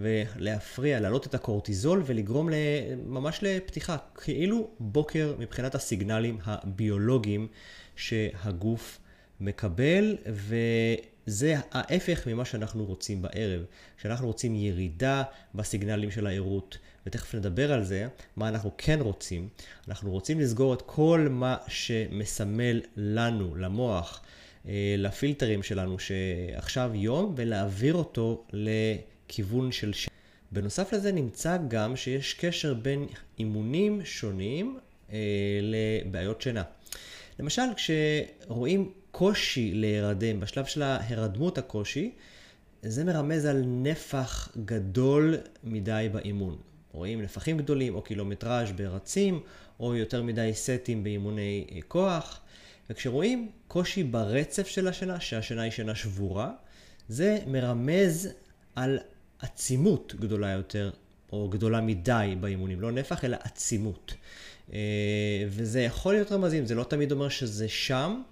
[0.00, 2.48] ולהפריע, להעלות את הקורטיזול ולגרום
[3.06, 7.48] ממש לפתיחה, כאילו בוקר מבחינת הסיגנלים הביולוגיים
[7.96, 8.98] שהגוף
[9.40, 13.64] מקבל, וזה ההפך ממה שאנחנו רוצים בערב.
[13.98, 15.22] כשאנחנו רוצים ירידה
[15.54, 19.48] בסיגנלים של הערות, ותכף נדבר על זה, מה אנחנו כן רוצים.
[19.88, 24.22] אנחנו רוצים לסגור את כל מה שמסמל לנו, למוח,
[24.68, 28.44] אה, לפילטרים שלנו, שעכשיו יום, ולהעביר אותו
[29.26, 30.08] לכיוון של ש...
[30.52, 33.06] בנוסף לזה נמצא גם שיש קשר בין
[33.38, 34.78] אימונים שונים
[35.12, 35.18] אה,
[35.62, 36.62] לבעיות שינה.
[37.38, 42.12] למשל, כשרואים קושי להירדם, בשלב של ההרדמות הקושי,
[42.82, 46.58] זה מרמז על נפח גדול מדי באימון.
[46.92, 49.40] רואים נפחים גדולים או קילומטראז' ברצים,
[49.80, 52.40] או יותר מדי סטים באימוני אה, כוח.
[52.90, 56.52] וכשרואים קושי ברצף של השינה, שהשינה היא שינה שבורה,
[57.08, 58.28] זה מרמז
[58.76, 58.98] על
[59.38, 60.90] עצימות גדולה יותר,
[61.32, 62.80] או גדולה מדי באימונים.
[62.80, 64.14] לא נפח, אלא עצימות.
[64.72, 64.78] אה,
[65.48, 68.22] וזה יכול להיות רמזים, זה לא תמיד אומר שזה שם,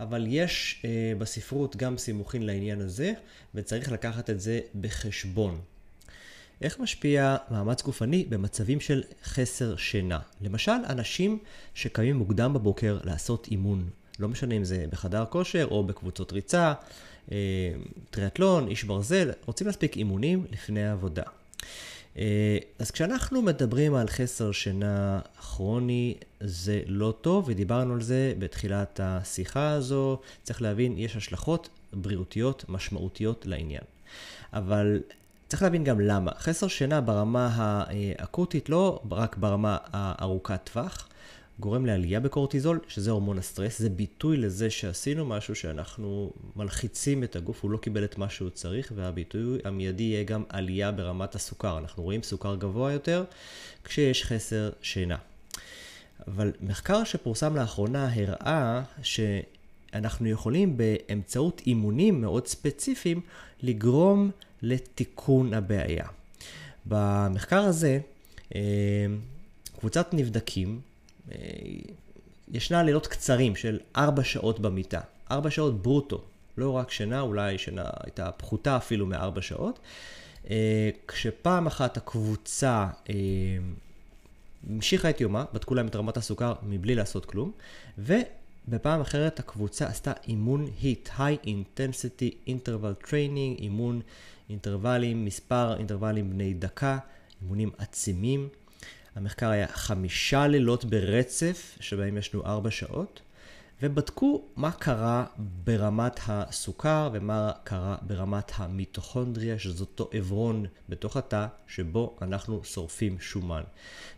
[0.00, 3.12] אבל יש אה, בספרות גם סימוכין לעניין הזה,
[3.54, 5.60] וצריך לקחת את זה בחשבון.
[6.62, 10.18] איך משפיע מאמץ גופני במצבים של חסר שינה?
[10.40, 11.38] למשל, אנשים
[11.74, 13.90] שקמים מוקדם בבוקר לעשות אימון.
[14.18, 16.72] לא משנה אם זה בחדר כושר או בקבוצות ריצה,
[18.10, 21.22] טריאטלון, איש ברזל, רוצים להספיק אימונים לפני העבודה.
[22.16, 29.00] אה, אז כשאנחנו מדברים על חסר שינה כרוני, זה לא טוב, ודיברנו על זה בתחילת
[29.02, 30.20] השיחה הזו.
[30.42, 33.82] צריך להבין, יש השלכות בריאותיות משמעותיות לעניין.
[34.52, 35.00] אבל
[35.48, 36.32] צריך להבין גם למה.
[36.38, 41.08] חסר שינה ברמה האקוטית, לא רק ברמה הארוכת טווח,
[41.60, 47.62] גורם לעלייה בקורטיזול, שזה הורמון הסטרס, זה ביטוי לזה שעשינו משהו שאנחנו מלחיצים את הגוף,
[47.62, 51.78] הוא לא קיבל את מה שהוא צריך, והביטוי המיידי יהיה גם עלייה ברמת הסוכר.
[51.78, 53.24] אנחנו רואים סוכר גבוה יותר
[53.84, 55.16] כשיש חסר שינה.
[56.28, 63.20] אבל מחקר שפורסם לאחרונה הראה שאנחנו יכולים באמצעות אימונים מאוד ספציפיים
[63.62, 64.30] לגרום
[64.62, 66.06] לתיקון הבעיה.
[66.86, 67.98] במחקר הזה,
[68.54, 68.60] אה,
[69.78, 70.80] קבוצת נבדקים
[72.52, 75.00] ישנה לילות קצרים של ארבע שעות במיטה.
[75.30, 76.24] ארבע שעות ברוטו,
[76.56, 79.78] לא רק שינה, אולי שינה הייתה פחותה אפילו מארבע שעות.
[80.50, 83.14] אה, כשפעם אחת הקבוצה אה,
[84.70, 87.52] המשיכה את יומה, בדקו להם את רמת הסוכר מבלי לעשות כלום,
[88.68, 94.00] בפעם אחרת הקבוצה עשתה אימון היט, High Intensity Interval Training, אימון
[94.50, 96.98] אינטרוולים, מספר אינטרוולים בני דקה,
[97.42, 98.48] אימונים עצימים.
[99.20, 103.20] המחקר היה חמישה לילות ברצף, שבהם ישנו ארבע שעות,
[103.82, 105.24] ובדקו מה קרה
[105.64, 113.62] ברמת הסוכר ומה קרה ברמת המיטוכונדריה, שזה אותו עברון בתוך התא שבו אנחנו שורפים שומן.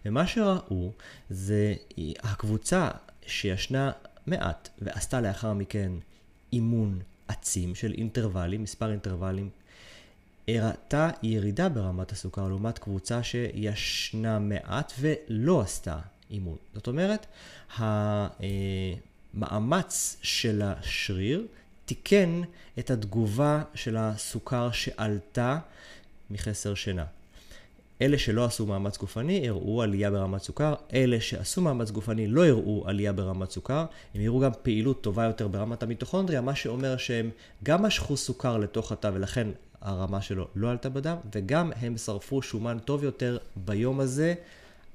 [0.07, 0.93] ומה שראו
[1.31, 1.75] זה
[2.23, 2.91] הקבוצה
[3.27, 3.93] שישנה
[4.27, 5.93] מעט ועשתה לאחר מכן
[6.53, 9.51] אימון עצים של אינטרוולים, מספר אינטרוולים
[10.49, 15.99] הראתה ירידה ברמת הסוכר לעומת קבוצה שישנה מעט ולא עשתה
[16.31, 16.57] אימון.
[16.75, 17.27] זאת אומרת,
[19.35, 21.47] המאמץ של השריר
[21.85, 22.41] תיקן
[22.79, 25.59] את התגובה של הסוכר שעלתה
[26.31, 27.05] מחסר שינה.
[28.03, 32.85] אלה שלא עשו מאמץ גופני הראו עלייה ברמת סוכר, אלה שעשו מאמץ גופני לא הראו
[32.87, 37.31] עלייה ברמת סוכר, הם הראו גם פעילות טובה יותר ברמת המיטוכונדריה, מה שאומר שהם
[37.63, 39.49] גם משכו סוכר לתוך התא ולכן
[39.83, 44.35] הרמה שלו לא עלתה בדם, וגם הם שרפו שומן טוב יותר ביום הזה,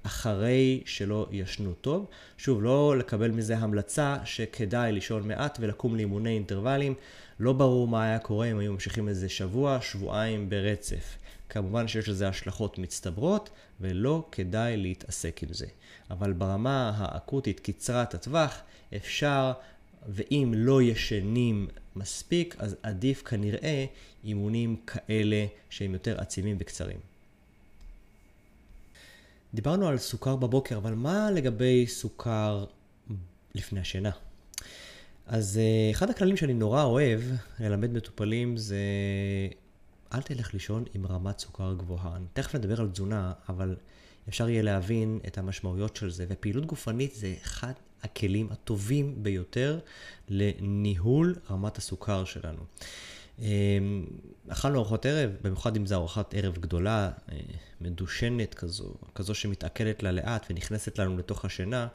[0.04, 2.06] אחרי שלא ישנו טוב.
[2.38, 6.94] שוב, לא לקבל מזה המלצה שכדאי לישון מעט ולקום לאימוני אינטרוולים.
[7.40, 11.18] לא ברור מה היה קורה אם היו ממשיכים איזה שבוע, שבועיים ברצף.
[11.50, 13.50] כמובן שיש לזה השלכות מצטברות,
[13.82, 15.66] ולא כדאי להתעסק עם זה.
[16.12, 18.58] אבל ברמה האקוטית, קצרת הטווח,
[18.96, 19.52] אפשר,
[20.08, 23.86] ואם לא ישנים מספיק, אז עדיף כנראה
[24.24, 26.98] אימונים כאלה שהם יותר עצימים וקצרים.
[29.54, 32.66] דיברנו על סוכר בבוקר, אבל מה לגבי סוכר
[33.56, 34.12] לפני השינה?
[35.28, 37.22] אז אה, אחד הכללים שאני נורא אוהב
[37.60, 38.78] ללמד מטופלים זה
[40.14, 42.16] אל תלך לישון עם רמת סוכר גבוהה.
[42.16, 43.76] אני תכף נדבר על תזונה, אבל
[44.30, 47.74] אפשר יהיה להבין את המשמעויות של זה, ופעילות גופנית זה אחד
[48.12, 49.80] הכלים הטובים ביותר
[50.30, 52.64] לניהול רמת הסוכר שלנו.
[53.40, 54.06] אמ,
[54.48, 57.38] אכלנו ארוחת ערב, במיוחד אם זו ארוחת ערב גדולה, אה,
[57.82, 61.88] מדושנת כזו, כזו שמתעכלת לה לאט ונכנסת לנו לתוך השינה,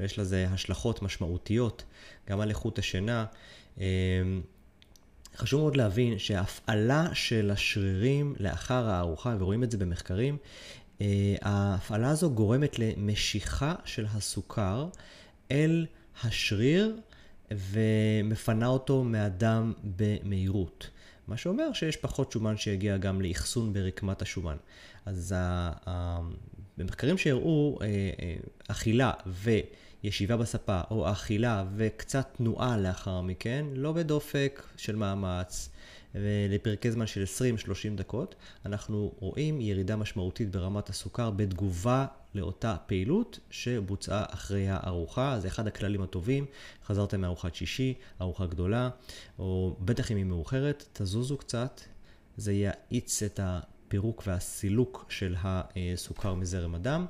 [0.00, 1.84] ויש לזה השלכות משמעותיות
[2.28, 3.24] גם על איכות השינה.
[3.78, 3.84] אמ,
[5.36, 10.36] חשוב מאוד להבין שההפעלה של השרירים לאחר הארוחה, ורואים את זה במחקרים,
[11.00, 14.88] אה, ההפעלה הזו גורמת למשיכה של הסוכר
[15.50, 15.86] אל
[16.22, 16.96] השריר
[17.50, 20.90] ומפנה אותו מהדם במהירות.
[21.28, 24.56] מה שאומר שיש פחות שומן שיגיע גם לאחסון ברקמת השומן.
[25.06, 25.34] אז
[26.78, 28.36] במחקרים שהראו אה, אה,
[28.68, 35.68] אכילה וישיבה בספה, או אכילה וקצת תנועה לאחר מכן, לא בדופק של מאמץ,
[36.14, 37.24] ולפרקי זמן של
[37.92, 38.34] 20-30 דקות,
[38.66, 45.40] אנחנו רואים ירידה משמעותית ברמת הסוכר בתגובה לאותה פעילות שבוצעה אחרי הארוחה.
[45.40, 46.46] זה אחד הכללים הטובים.
[46.86, 48.90] חזרתם מארוחת שישי, ארוחה גדולה,
[49.38, 51.80] או בטח אם היא מאוחרת, תזוזו קצת,
[52.36, 57.06] זה יאיץ את הפירוק והסילוק של הסוכר מזרם הדם,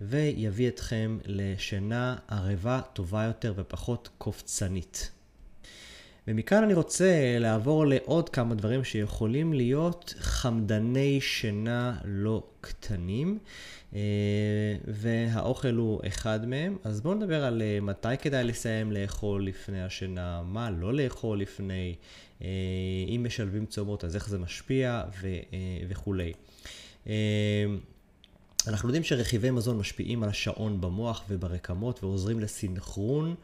[0.00, 5.10] ויביא אתכם לשינה ערבה טובה יותר ופחות קופצנית.
[6.30, 13.38] ומכאן אני רוצה לעבור לעוד כמה דברים שיכולים להיות חמדני שינה לא קטנים,
[13.94, 14.00] אה,
[14.86, 16.76] והאוכל הוא אחד מהם.
[16.84, 21.94] אז בואו נדבר על אה, מתי כדאי לסיים לאכול לפני השינה, מה לא לאכול לפני,
[22.42, 22.48] אה,
[23.08, 25.02] אם משלבים צומות אז איך זה משפיע
[25.88, 26.32] וכולי.
[28.66, 33.34] אנחנו יודעים שרכיבי מזון משפיעים על השעון במוח וברקמות ועוזרים לסינכרון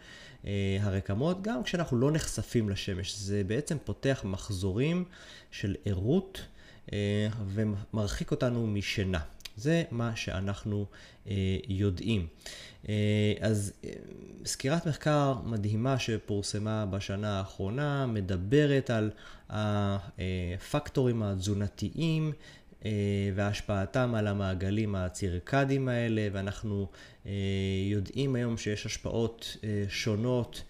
[0.80, 3.16] הרקמות, גם כשאנחנו לא נחשפים לשמש.
[3.16, 5.04] זה בעצם פותח מחזורים
[5.50, 6.40] של ערות
[6.92, 9.20] אה, ומרחיק אותנו משינה.
[9.56, 10.86] זה מה שאנחנו
[11.28, 12.26] אה, יודעים.
[13.40, 13.72] אז
[14.44, 19.10] סקירת מחקר מדהימה שפורסמה בשנה האחרונה מדברת על
[19.50, 22.32] הפקטורים התזונתיים
[22.84, 22.90] אה,
[23.34, 26.86] והשפעתם על המעגלים הצירקדיים האלה, ואנחנו אה,
[27.90, 30.62] יודעים היום שיש השפעות אה, שונות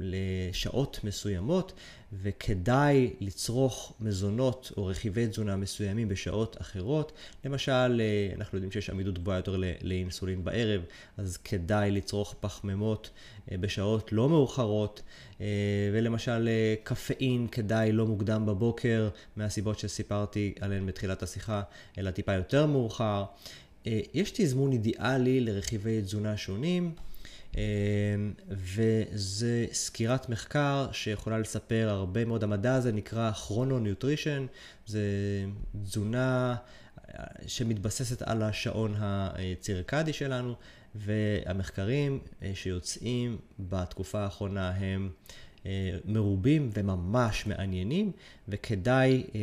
[0.00, 1.72] לשעות מסוימות,
[2.12, 7.12] וכדאי לצרוך מזונות או רכיבי תזונה מסוימים בשעות אחרות.
[7.44, 8.02] למשל,
[8.36, 10.82] אנחנו יודעים שיש עמידות גבוהה יותר לאינסולין בערב,
[11.16, 13.10] אז כדאי לצרוך פחמימות
[13.52, 15.02] בשעות לא מאוחרות.
[15.40, 15.46] אה,
[15.92, 21.62] ולמשל אה, קפאין כדאי לא מוקדם בבוקר, מהסיבות שסיפרתי עליהן בתחילת השיחה,
[21.98, 23.24] אלא טיפה יותר מאוחר.
[23.86, 26.94] אה, יש תזמון אידיאלי לרכיבי תזונה שונים,
[28.48, 32.44] וזה סקירת מחקר שיכולה לספר הרבה מאוד.
[32.44, 34.46] המדע הזה נקרא כרונו-ניוטרישן,
[34.86, 35.02] זה
[35.82, 36.56] תזונה
[37.46, 40.54] שמתבססת על השעון הצירקדי שלנו,
[40.94, 42.18] והמחקרים
[42.54, 45.30] שיוצאים בתקופה האחרונה הם אה,
[46.04, 48.12] מרובים וממש מעניינים,
[48.48, 49.40] וכדאי אה,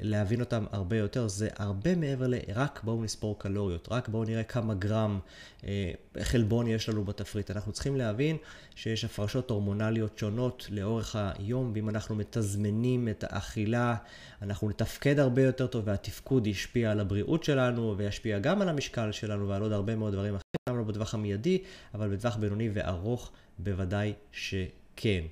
[0.00, 1.28] להבין אותם הרבה יותר.
[1.28, 5.18] זה הרבה מעבר לרק בואו נספור קלוריות, רק בואו נראה כמה גרם
[5.64, 5.90] אה,
[6.22, 7.50] חלבון יש לנו בתפריט.
[7.50, 8.36] אנחנו צריכים להבין
[8.74, 13.96] שיש הפרשות הורמונליות שונות לאורך היום, ואם אנחנו מתזמנים את האכילה,
[14.42, 19.48] אנחנו נתפקד הרבה יותר טוב, והתפקוד ישפיע על הבריאות שלנו, וישפיע גם על המשקל שלנו
[19.48, 21.62] ועל עוד הרבה מאוד דברים אחרים, גם לא בטווח המיידי,
[21.94, 24.54] אבל בטווח בינוני וארוך בוודאי ש...
[24.96, 25.24] כן.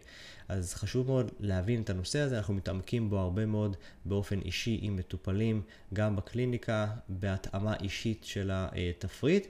[0.49, 4.97] אז חשוב מאוד להבין את הנושא הזה, אנחנו מתעמקים בו הרבה מאוד באופן אישי עם
[4.97, 5.63] מטופלים,
[5.93, 9.47] גם בקליניקה, בהתאמה אישית של התפריט.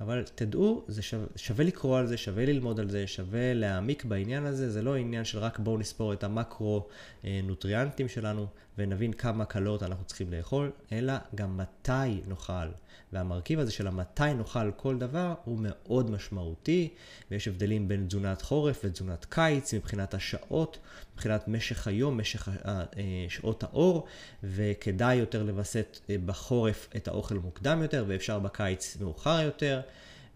[0.00, 4.46] אבל תדעו, זה שווה, שווה לקרוא על זה, שווה ללמוד על זה, שווה להעמיק בעניין
[4.46, 8.46] הזה, זה לא עניין של רק בואו נספור את המקרו-נוטריאנטים שלנו
[8.78, 12.68] ונבין כמה קלות אנחנו צריכים לאכול, אלא גם מתי נאכל.
[13.12, 16.88] והמרכיב הזה של המתי נאכל כל דבר הוא מאוד משמעותי,
[17.30, 20.78] ויש הבדלים בין תזונת חורף ותזונת קיץ מבחינת השעות,
[21.16, 22.84] מבחינת משך היום, משך אה,
[23.28, 24.06] שעות האור,
[24.42, 29.80] וכדאי יותר לווסת אה, בחורף את האוכל מוקדם יותר, ואפשר בקיץ מאוחר יותר.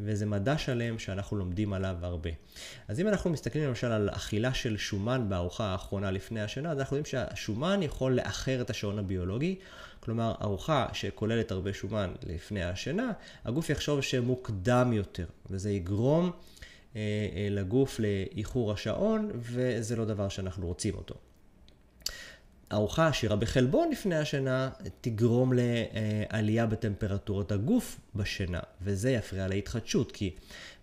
[0.00, 2.30] וזה מדע שלם שאנחנו לומדים עליו הרבה.
[2.88, 6.96] אז אם אנחנו מסתכלים למשל על אכילה של שומן בארוחה האחרונה לפני השינה, אז אנחנו
[6.96, 9.58] יודעים שהשומן יכול לאחר את השעון הביולוגי,
[10.00, 13.12] כלומר ארוחה שכוללת הרבה שומן לפני השינה,
[13.44, 16.32] הגוף יחשוב שמוקדם יותר, וזה יגרום אה,
[17.50, 21.14] לגוף לאיחור השעון, וזה לא דבר שאנחנו רוצים אותו.
[22.72, 24.70] ארוחה עשירה בחלבון לפני השינה
[25.00, 30.34] תגרום לעלייה בטמפרטורות הגוף בשינה, וזה יפריע להתחדשות, כי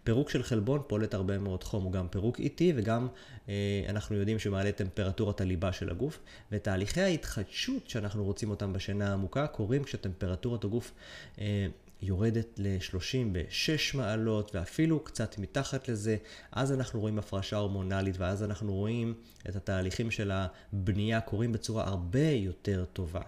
[0.03, 3.08] פירוק של חלבון פולט הרבה מאוד חום, הוא גם פירוק איטי וגם
[3.49, 6.20] אה, אנחנו יודעים שמעלה טמפרטורת הליבה של הגוף,
[6.51, 10.91] ותהליכי ההתחדשות שאנחנו רוצים אותם בשינה העמוקה קורים כשטמפרטורת הגוף
[11.39, 11.68] אה,
[12.01, 16.17] יורדת ל-36 מעלות ואפילו קצת מתחת לזה,
[16.51, 19.13] אז אנחנו רואים הפרשה הורמונלית ואז אנחנו רואים
[19.49, 23.21] את התהליכים של הבנייה קורים בצורה הרבה יותר טובה.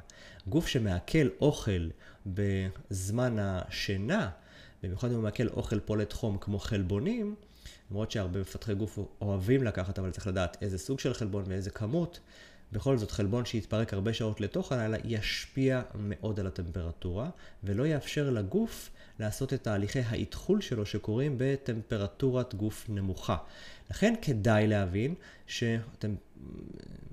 [0.48, 1.90] גוף שמעכל אוכל
[2.26, 4.30] בזמן השינה,
[4.84, 7.36] במיוחד אם הוא מעכל אוכל פולט חום כמו חלבונים,
[7.92, 12.20] למרות שהרבה מפתחי גוף אוהבים לקחת, אבל צריך לדעת איזה סוג של חלבון ואיזה כמות,
[12.72, 17.30] בכל זאת, חלבון שיתפרק הרבה שעות לתוך הלילה ישפיע מאוד על הטמפרטורה,
[17.64, 18.90] ולא יאפשר לגוף
[19.20, 23.38] לעשות את תהליכי האתחול שלו שקורים בטמפרטורת גוף נמוכה.
[23.90, 25.16] לכן כדאי להבין
[25.48, 26.16] שאתם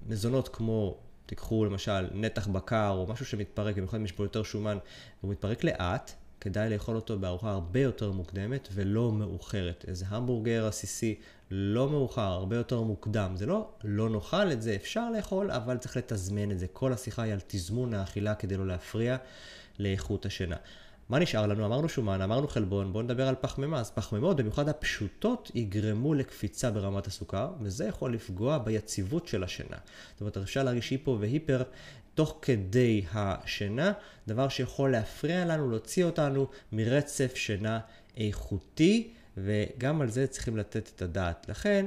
[0.08, 0.96] מזונות כמו
[1.26, 4.78] תיקחו למשל נתח בקר או משהו שמתפרק, במיוחד אם יש בו יותר שומן
[5.20, 9.84] והוא מתפרק לאט, כדאי לאכול אותו בארוחה הרבה יותר מוקדמת ולא מאוחרת.
[9.88, 11.14] איזה המבורגר עסיסי
[11.50, 13.32] לא מאוחר, הרבה יותר מוקדם.
[13.36, 16.66] זה לא לא נאכל את זה, אפשר לאכול, אבל צריך לתזמן את זה.
[16.72, 19.16] כל השיחה היא על תזמון האכילה כדי לא להפריע
[19.78, 20.56] לאיכות השינה.
[21.08, 21.66] מה נשאר לנו?
[21.66, 23.80] אמרנו שומן, אמרנו חלבון, בואו נדבר על פחמימה.
[23.80, 29.76] אז פחמימות, במיוחד הפשוטות, יגרמו לקפיצה ברמת הסוכר, וזה יכול לפגוע ביציבות של השינה.
[30.12, 31.62] זאת אומרת, אפשר להרגיש היפו והיפר
[32.14, 33.92] תוך כדי השינה,
[34.28, 37.80] דבר שיכול להפריע לנו, להוציא אותנו מרצף שינה
[38.16, 41.46] איכותי, וגם על זה צריכים לתת את הדעת.
[41.48, 41.86] לכן,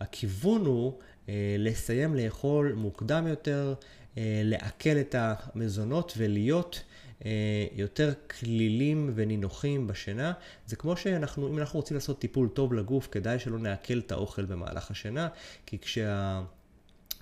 [0.00, 0.92] הכיוון הוא
[1.28, 3.74] אה, לסיים לאכול מוקדם יותר,
[4.18, 6.82] אה, לעכל את המזונות ולהיות
[7.24, 10.32] אה, יותר כלילים ונינוחים בשינה.
[10.66, 14.44] זה כמו שאנחנו, אם אנחנו רוצים לעשות טיפול טוב לגוף, כדאי שלא נעכל את האוכל
[14.44, 15.28] במהלך השינה,
[15.66, 16.42] כי כשה...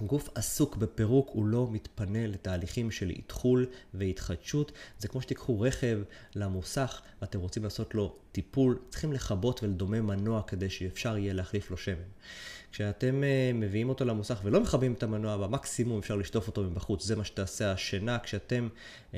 [0.03, 4.73] גוף עסוק בפירוק, הוא לא מתפנה לתהליכים של איתחול והתחדשות.
[4.99, 5.99] זה כמו שתיקחו רכב
[6.35, 11.77] למוסך ואתם רוצים לעשות לו טיפול, צריכים לכבות ולדומם מנוע כדי שאפשר יהיה להחליף לו
[11.77, 12.03] שמן.
[12.75, 17.05] כשאתם uh, מביאים אותו למוסך ולא מכבים את המנוע, במקסימום אפשר לשטוף אותו מבחוץ.
[17.05, 18.19] זה מה שתעשה השינה.
[18.19, 18.69] כשאתם
[19.11, 19.15] uh,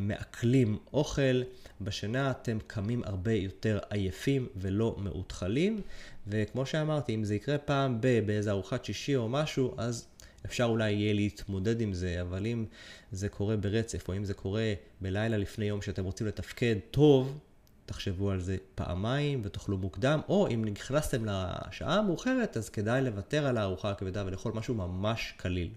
[0.00, 1.42] מעכלים אוכל,
[1.80, 5.80] בשינה אתם קמים הרבה יותר עייפים ולא מאותחלים.
[6.26, 10.06] וכמו שאמרתי, אם זה יקרה פעם ב, באיזה ארוחת שישי או משהו, אז
[10.46, 12.64] אפשר אולי יהיה להתמודד עם זה, אבל אם
[13.12, 17.38] זה קורה ברצף, או אם זה קורה בלילה לפני יום שאתם רוצים לתפקד טוב,
[17.86, 23.56] תחשבו על זה פעמיים ותאכלו מוקדם, או אם נכנסתם לשעה המאוחרת, אז כדאי לוותר על
[23.56, 25.70] הארוחה הכבדה ולאכול משהו ממש קליל.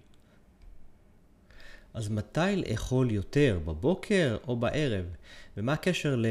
[1.94, 5.04] אז מתי לאכול יותר, בבוקר או בערב?
[5.56, 6.22] ומה הקשר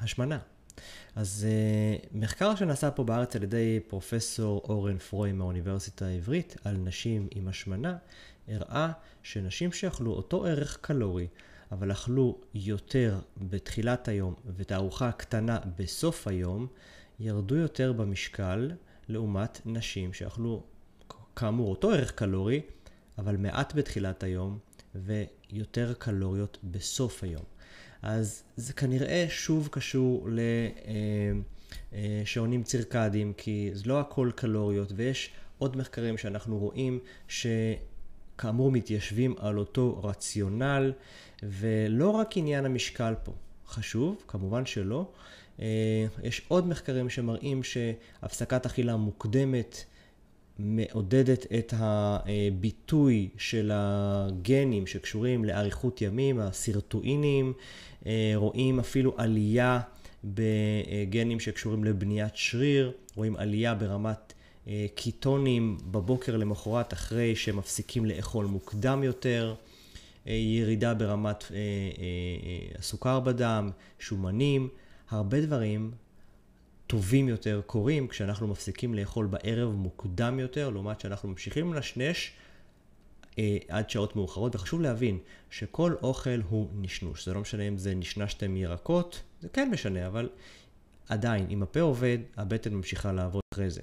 [0.00, 0.38] להשמנה?
[1.18, 7.28] אז uh, מחקר שנעשה פה בארץ על ידי פרופסור אורן פרוי מהאוניברסיטה העברית על נשים
[7.30, 7.96] עם השמנה,
[8.48, 8.92] הראה
[9.22, 11.26] שנשים שאכלו אותו ערך קלורי,
[11.72, 16.66] אבל אכלו יותר בתחילת היום ותערוכה קטנה בסוף היום,
[17.20, 18.70] ירדו יותר במשקל
[19.08, 20.62] לעומת נשים שאכלו
[21.36, 22.60] כאמור אותו ערך קלורי,
[23.18, 24.58] אבל מעט בתחילת היום
[24.94, 27.44] ויותר קלוריות בסוף היום.
[28.02, 30.28] אז זה כנראה שוב קשור
[31.92, 39.58] לשעונים צירקדיים, כי זה לא הכל קלוריות, ויש עוד מחקרים שאנחנו רואים שכאמור מתיישבים על
[39.58, 40.92] אותו רציונל,
[41.42, 43.32] ולא רק עניין המשקל פה.
[43.66, 45.10] חשוב, כמובן שלא.
[46.22, 49.84] יש עוד מחקרים שמראים שהפסקת אכילה מוקדמת
[50.58, 57.52] מעודדת את הביטוי של הגנים שקשורים לאריכות ימים, הסרטואינים,
[58.34, 59.80] רואים אפילו עלייה
[60.24, 64.32] בגנים שקשורים לבניית שריר, רואים עלייה ברמת
[64.94, 69.54] קיטונים בבוקר למחרת אחרי שמפסיקים לאכול מוקדם יותר,
[70.26, 71.44] ירידה ברמת
[72.78, 74.68] הסוכר בדם, שומנים,
[75.10, 75.90] הרבה דברים
[76.88, 82.32] טובים יותר קורים כשאנחנו מפסיקים לאכול בערב מוקדם יותר, לעומת שאנחנו ממשיכים לנשנש
[83.38, 84.54] אה, עד שעות מאוחרות.
[84.56, 85.18] וחשוב להבין
[85.50, 87.24] שכל אוכל הוא נשנוש.
[87.26, 90.28] זה לא משנה אם זה נשנשתם ירקות, זה כן משנה, אבל
[91.08, 93.80] עדיין, אם הפה עובד, הבטן ממשיכה לעבוד אחרי זה.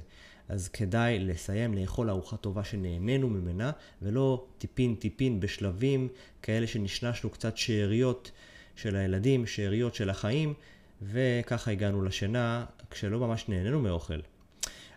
[0.49, 6.07] אז כדאי לסיים לאכול ארוחה טובה שנהנינו ממנה, ולא טיפין טיפין בשלבים
[6.41, 8.31] כאלה שנשנשנו קצת שאריות
[8.75, 10.53] של הילדים, שאריות של החיים,
[11.01, 12.65] וככה הגענו לשינה
[12.95, 14.19] כשלא ממש נהנינו מאוכל.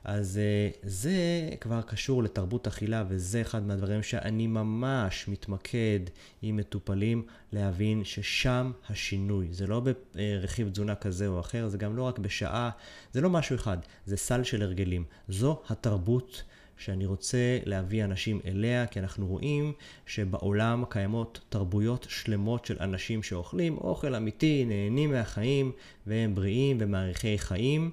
[0.04, 1.16] אז אה, זה
[1.60, 6.00] כבר קשור לתרבות אכילה, וזה אחד מהדברים שאני ממש מתמקד
[6.42, 7.22] עם מטופלים,
[7.52, 9.48] להבין ששם השינוי.
[9.50, 9.82] זה לא
[10.14, 12.70] ברכיב תזונה כזה או אחר, זה גם לא רק בשעה,
[13.12, 15.04] זה לא משהו אחד, זה סל של הרגלים.
[15.28, 16.42] זו התרבות
[16.78, 19.72] שאני רוצה להביא אנשים אליה, כי אנחנו רואים
[20.06, 25.72] שבעולם קיימות תרבויות שלמות של אנשים שאוכלים אוכל אמיתי, נהנים מהחיים,
[26.06, 27.90] והם בריאים ומעריכי חיים,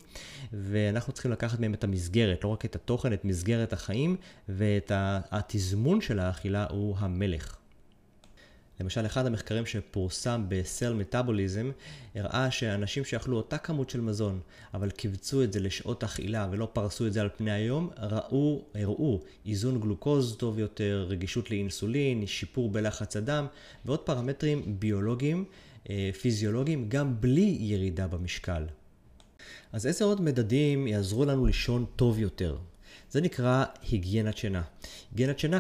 [0.53, 4.15] ואנחנו צריכים לקחת מהם את המסגרת, לא רק את התוכן, את מסגרת החיים,
[4.49, 4.91] ואת
[5.31, 7.64] התזמון של האכילה הוא המלך.
[8.80, 11.71] למשל, אחד המחקרים שפורסם בסל מטאבוליזם
[12.15, 14.39] הראה שאנשים שאכלו אותה כמות של מזון,
[14.73, 19.21] אבל קיבצו את זה לשעות אכילה ולא פרסו את זה על פני היום, ראו, הראו
[19.45, 23.47] איזון גלוקוז טוב יותר, רגישות לאינסולין, שיפור בלחץ הדם
[23.86, 25.45] ועוד פרמטרים ביולוגיים,
[25.89, 28.63] אה, פיזיולוגיים, גם בלי ירידה במשקל.
[29.71, 32.57] אז איזה עוד מדדים יעזרו לנו לישון טוב יותר?
[33.11, 34.61] זה נקרא היגיינת שינה.
[35.11, 35.59] היגיינת שינה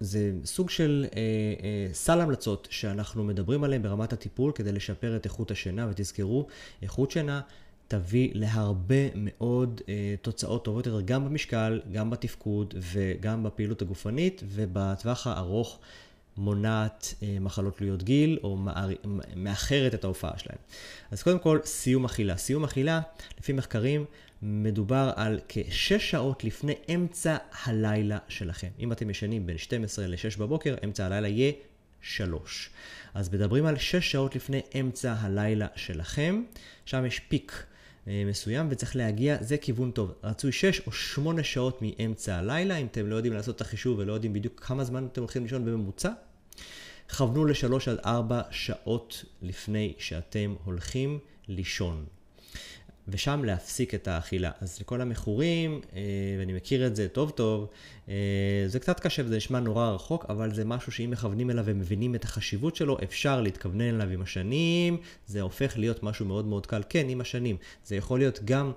[0.00, 1.20] זה סוג של אה,
[1.62, 6.46] אה, סל המלצות שאנחנו מדברים עליהן ברמת הטיפול כדי לשפר את איכות השינה, ותזכרו,
[6.82, 7.40] איכות שינה
[7.88, 15.26] תביא להרבה מאוד אה, תוצאות טובות יותר, גם במשקל, גם בתפקוד וגם בפעילות הגופנית, ובטווח
[15.26, 15.78] הארוך
[16.36, 18.58] מונעת אה, מחלות תלויות גיל, או
[19.36, 20.58] מאחרת את ההופעה שלהן.
[21.10, 22.36] אז קודם כל, סיום אכילה.
[22.36, 23.00] סיום אכילה,
[23.38, 24.04] לפי מחקרים,
[24.46, 28.68] מדובר על כשש שעות לפני אמצע הלילה שלכם.
[28.78, 31.52] אם אתם ישנים בין 12 ל-6 בבוקר, אמצע הלילה יהיה
[32.00, 32.70] 3.
[33.14, 36.42] אז מדברים על 6 שעות לפני אמצע הלילה שלכם,
[36.84, 37.64] שם יש פיק
[38.08, 40.12] אה, מסוים וצריך להגיע, זה כיוון טוב.
[40.24, 44.12] רצוי 6 או 8 שעות מאמצע הלילה, אם אתם לא יודעים לעשות את החישוב ולא
[44.12, 46.10] יודעים בדיוק כמה זמן אתם הולכים לישון בממוצע.
[47.16, 51.18] כוונו ל-3 עד 4 שעות לפני שאתם הולכים
[51.48, 52.04] לישון.
[53.08, 54.50] ושם להפסיק את האכילה.
[54.60, 56.00] אז לכל המכורים, אה,
[56.38, 57.68] ואני מכיר את זה טוב טוב,
[58.08, 58.14] אה,
[58.66, 62.24] זה קצת קשה וזה נשמע נורא רחוק, אבל זה משהו שאם מכוונים אליו ומבינים את
[62.24, 64.96] החשיבות שלו, אפשר להתכוונן אליו עם השנים,
[65.26, 66.82] זה הופך להיות משהו מאוד מאוד קל.
[66.88, 67.56] כן, עם השנים.
[67.84, 68.72] זה יכול להיות גם...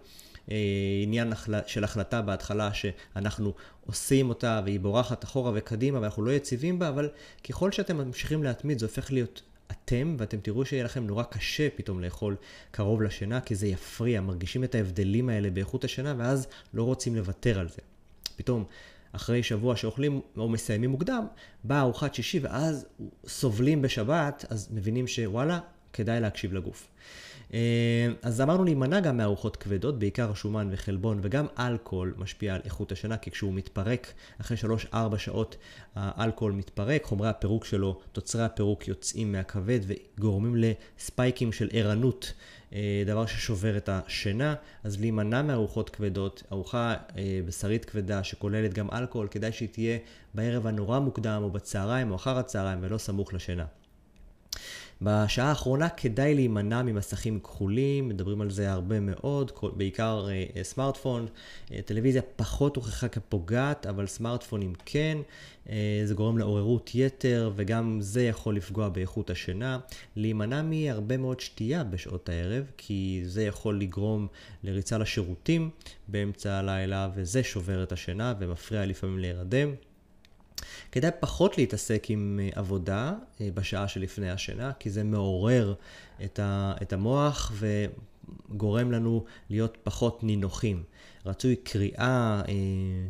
[0.51, 0.57] אה,
[1.03, 1.33] עניין
[1.67, 3.53] של החלטה בהתחלה שאנחנו
[3.85, 7.09] עושים אותה והיא בורחת אחורה וקדימה ואנחנו לא יציבים בה, אבל
[7.49, 9.41] ככל שאתם ממשיכים להתמיד זה הופך להיות
[9.87, 12.35] אתם, ואתם תראו שיהיה לכם נורא קשה פתאום לאכול
[12.71, 17.59] קרוב לשינה, כי זה יפריע, מרגישים את ההבדלים האלה באיכות השינה, ואז לא רוצים לוותר
[17.59, 17.81] על זה.
[18.35, 18.63] פתאום,
[19.11, 21.25] אחרי שבוע שאוכלים או מסיימים מוקדם,
[21.63, 22.85] באה ארוחת שישי, ואז
[23.27, 25.59] סובלים בשבת, אז מבינים שוואלה,
[25.93, 26.87] כדאי להקשיב לגוף.
[27.53, 32.91] אה, אז אמרנו להימנע גם מארוחות כבדות, בעיקר שומן וחלבון, וגם אלכוהול משפיע על איכות
[32.91, 34.57] השינה, כי כשהוא מתפרק, אחרי
[34.91, 35.57] 3-4 שעות
[35.95, 42.33] האלכוהול מתפרק, חומרי הפירוק שלו, תוצרי הפירוק יוצאים מהכבד וגורמים לספייקים של ערנות.
[42.73, 48.87] אה, דבר ששובר את השינה, אז להימנע מארוחות כבדות, ארוחה אה, בשרית כבדה שכוללת גם
[48.91, 49.97] אלכוהול, כדאי שהיא תהיה
[50.33, 53.65] בערב הנורא מוקדם או בצהריים או אחר הצהריים ולא סמוך לשינה.
[55.01, 61.27] בשעה האחרונה כדאי להימנע ממסכים כחולים, מדברים על זה הרבה מאוד, בעיקר uh, סמארטפון.
[61.67, 65.17] Uh, טלוויזיה פחות הוכחה כפוגעת, אבל סמארטפונים כן.
[66.05, 69.79] זה גורם לעוררות יתר, וגם זה יכול לפגוע באיכות השינה.
[70.15, 74.27] להימנע מהרבה מאוד שתייה בשעות הערב, כי זה יכול לגרום
[74.63, 75.69] לריצה לשירותים
[76.07, 79.69] באמצע הלילה, וזה שובר את השינה ומפריע לפעמים להירדם.
[80.91, 85.73] כדאי פחות להתעסק עם אה, עבודה אה, בשעה שלפני השינה, כי זה מעורר
[86.81, 87.51] את המוח
[88.49, 90.83] וגורם לנו להיות פחות נינוחים.
[91.25, 92.53] רצוי קריאה אה,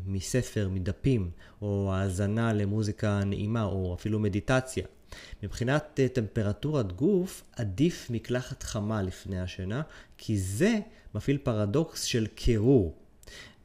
[0.06, 1.30] מספר, מדפים,
[1.62, 4.86] או האזנה למוזיקה נעימה, או אפילו מדיטציה.
[5.44, 9.82] מבחינת טמפרטורת גוף, עדיף מקלחת חמה לפני השינה,
[10.18, 10.80] כי זה
[11.16, 13.07] מפעיל פרדוקס של קירור.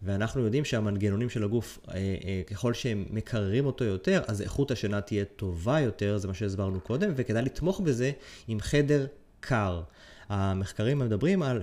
[0.03, 5.01] ואנחנו יודעים שהמנגנונים של הגוף, אה, אה, ככל שהם מקררים אותו יותר, אז איכות השינה
[5.01, 8.13] תהיה טובה יותר, זה מה שהסברנו קודם, וכדאי לתמוך בזה
[8.49, 9.07] עם חדר
[9.41, 9.83] קר.
[10.29, 11.61] המחקרים מדברים על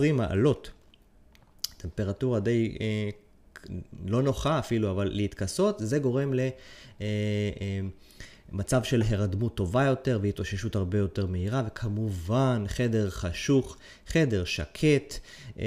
[0.00, 0.70] 18-20 מעלות.
[1.76, 3.10] טמפרטורה די אה,
[4.06, 6.40] לא נוחה אפילו, אבל להתכסות, זה גורם ל...
[6.40, 6.50] אה,
[7.00, 7.80] אה,
[8.52, 13.76] מצב של הרדמות טובה יותר והתאוששות הרבה יותר מהירה, וכמובן חדר חשוך,
[14.06, 15.14] חדר שקט,
[15.58, 15.64] אה,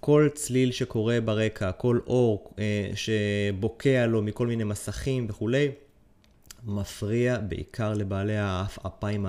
[0.00, 5.70] כל צליל שקורה ברקע, כל אור אה, שבוקע לו מכל מיני מסכים וכולי,
[6.64, 9.26] מפריע בעיקר לבעלי האפיים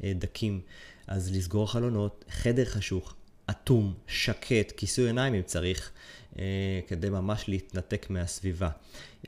[0.00, 0.60] הדקים.
[1.06, 3.14] אז לסגור חלונות, חדר חשוך,
[3.50, 5.90] אטום, שקט, כיסוי עיניים אם צריך,
[6.86, 8.68] כדי ממש להתנתק מהסביבה.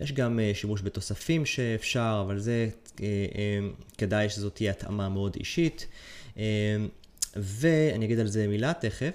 [0.01, 2.69] יש גם אה, שימוש בתוספים שאפשר, אבל זה
[3.03, 3.07] אה,
[3.99, 5.87] כדאי שזאת תהיה התאמה מאוד אישית.
[7.37, 9.13] ואני אגיד על זה מילה תכף.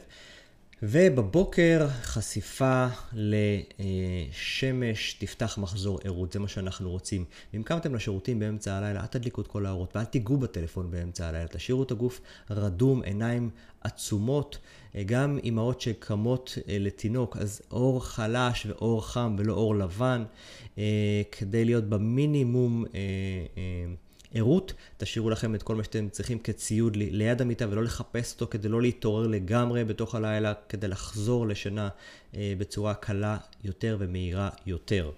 [0.83, 7.25] ובבוקר חשיפה לשמש תפתח מחזור ערות, זה מה שאנחנו רוצים.
[7.55, 11.47] אם קמתם לשירותים באמצע הלילה, אל תדליקו את כל האורות ואל תיגעו בטלפון באמצע הלילה,
[11.47, 13.49] תשאירו את הגוף רדום, עיניים
[13.81, 14.57] עצומות.
[15.03, 20.23] גם אימהות שקמות אה, לתינוק, אז אור חלש ואור חם ולא אור לבן,
[20.77, 23.61] אה, כדי להיות במינימום אה,
[24.33, 28.69] ערות, תשאירו לכם את כל מה שאתם צריכים כציוד ליד המיטה ולא לחפש אותו כדי
[28.69, 31.89] לא להתעורר לגמרי בתוך הלילה, כדי לחזור לשינה
[32.33, 35.11] בצורה קלה יותר ומהירה יותר.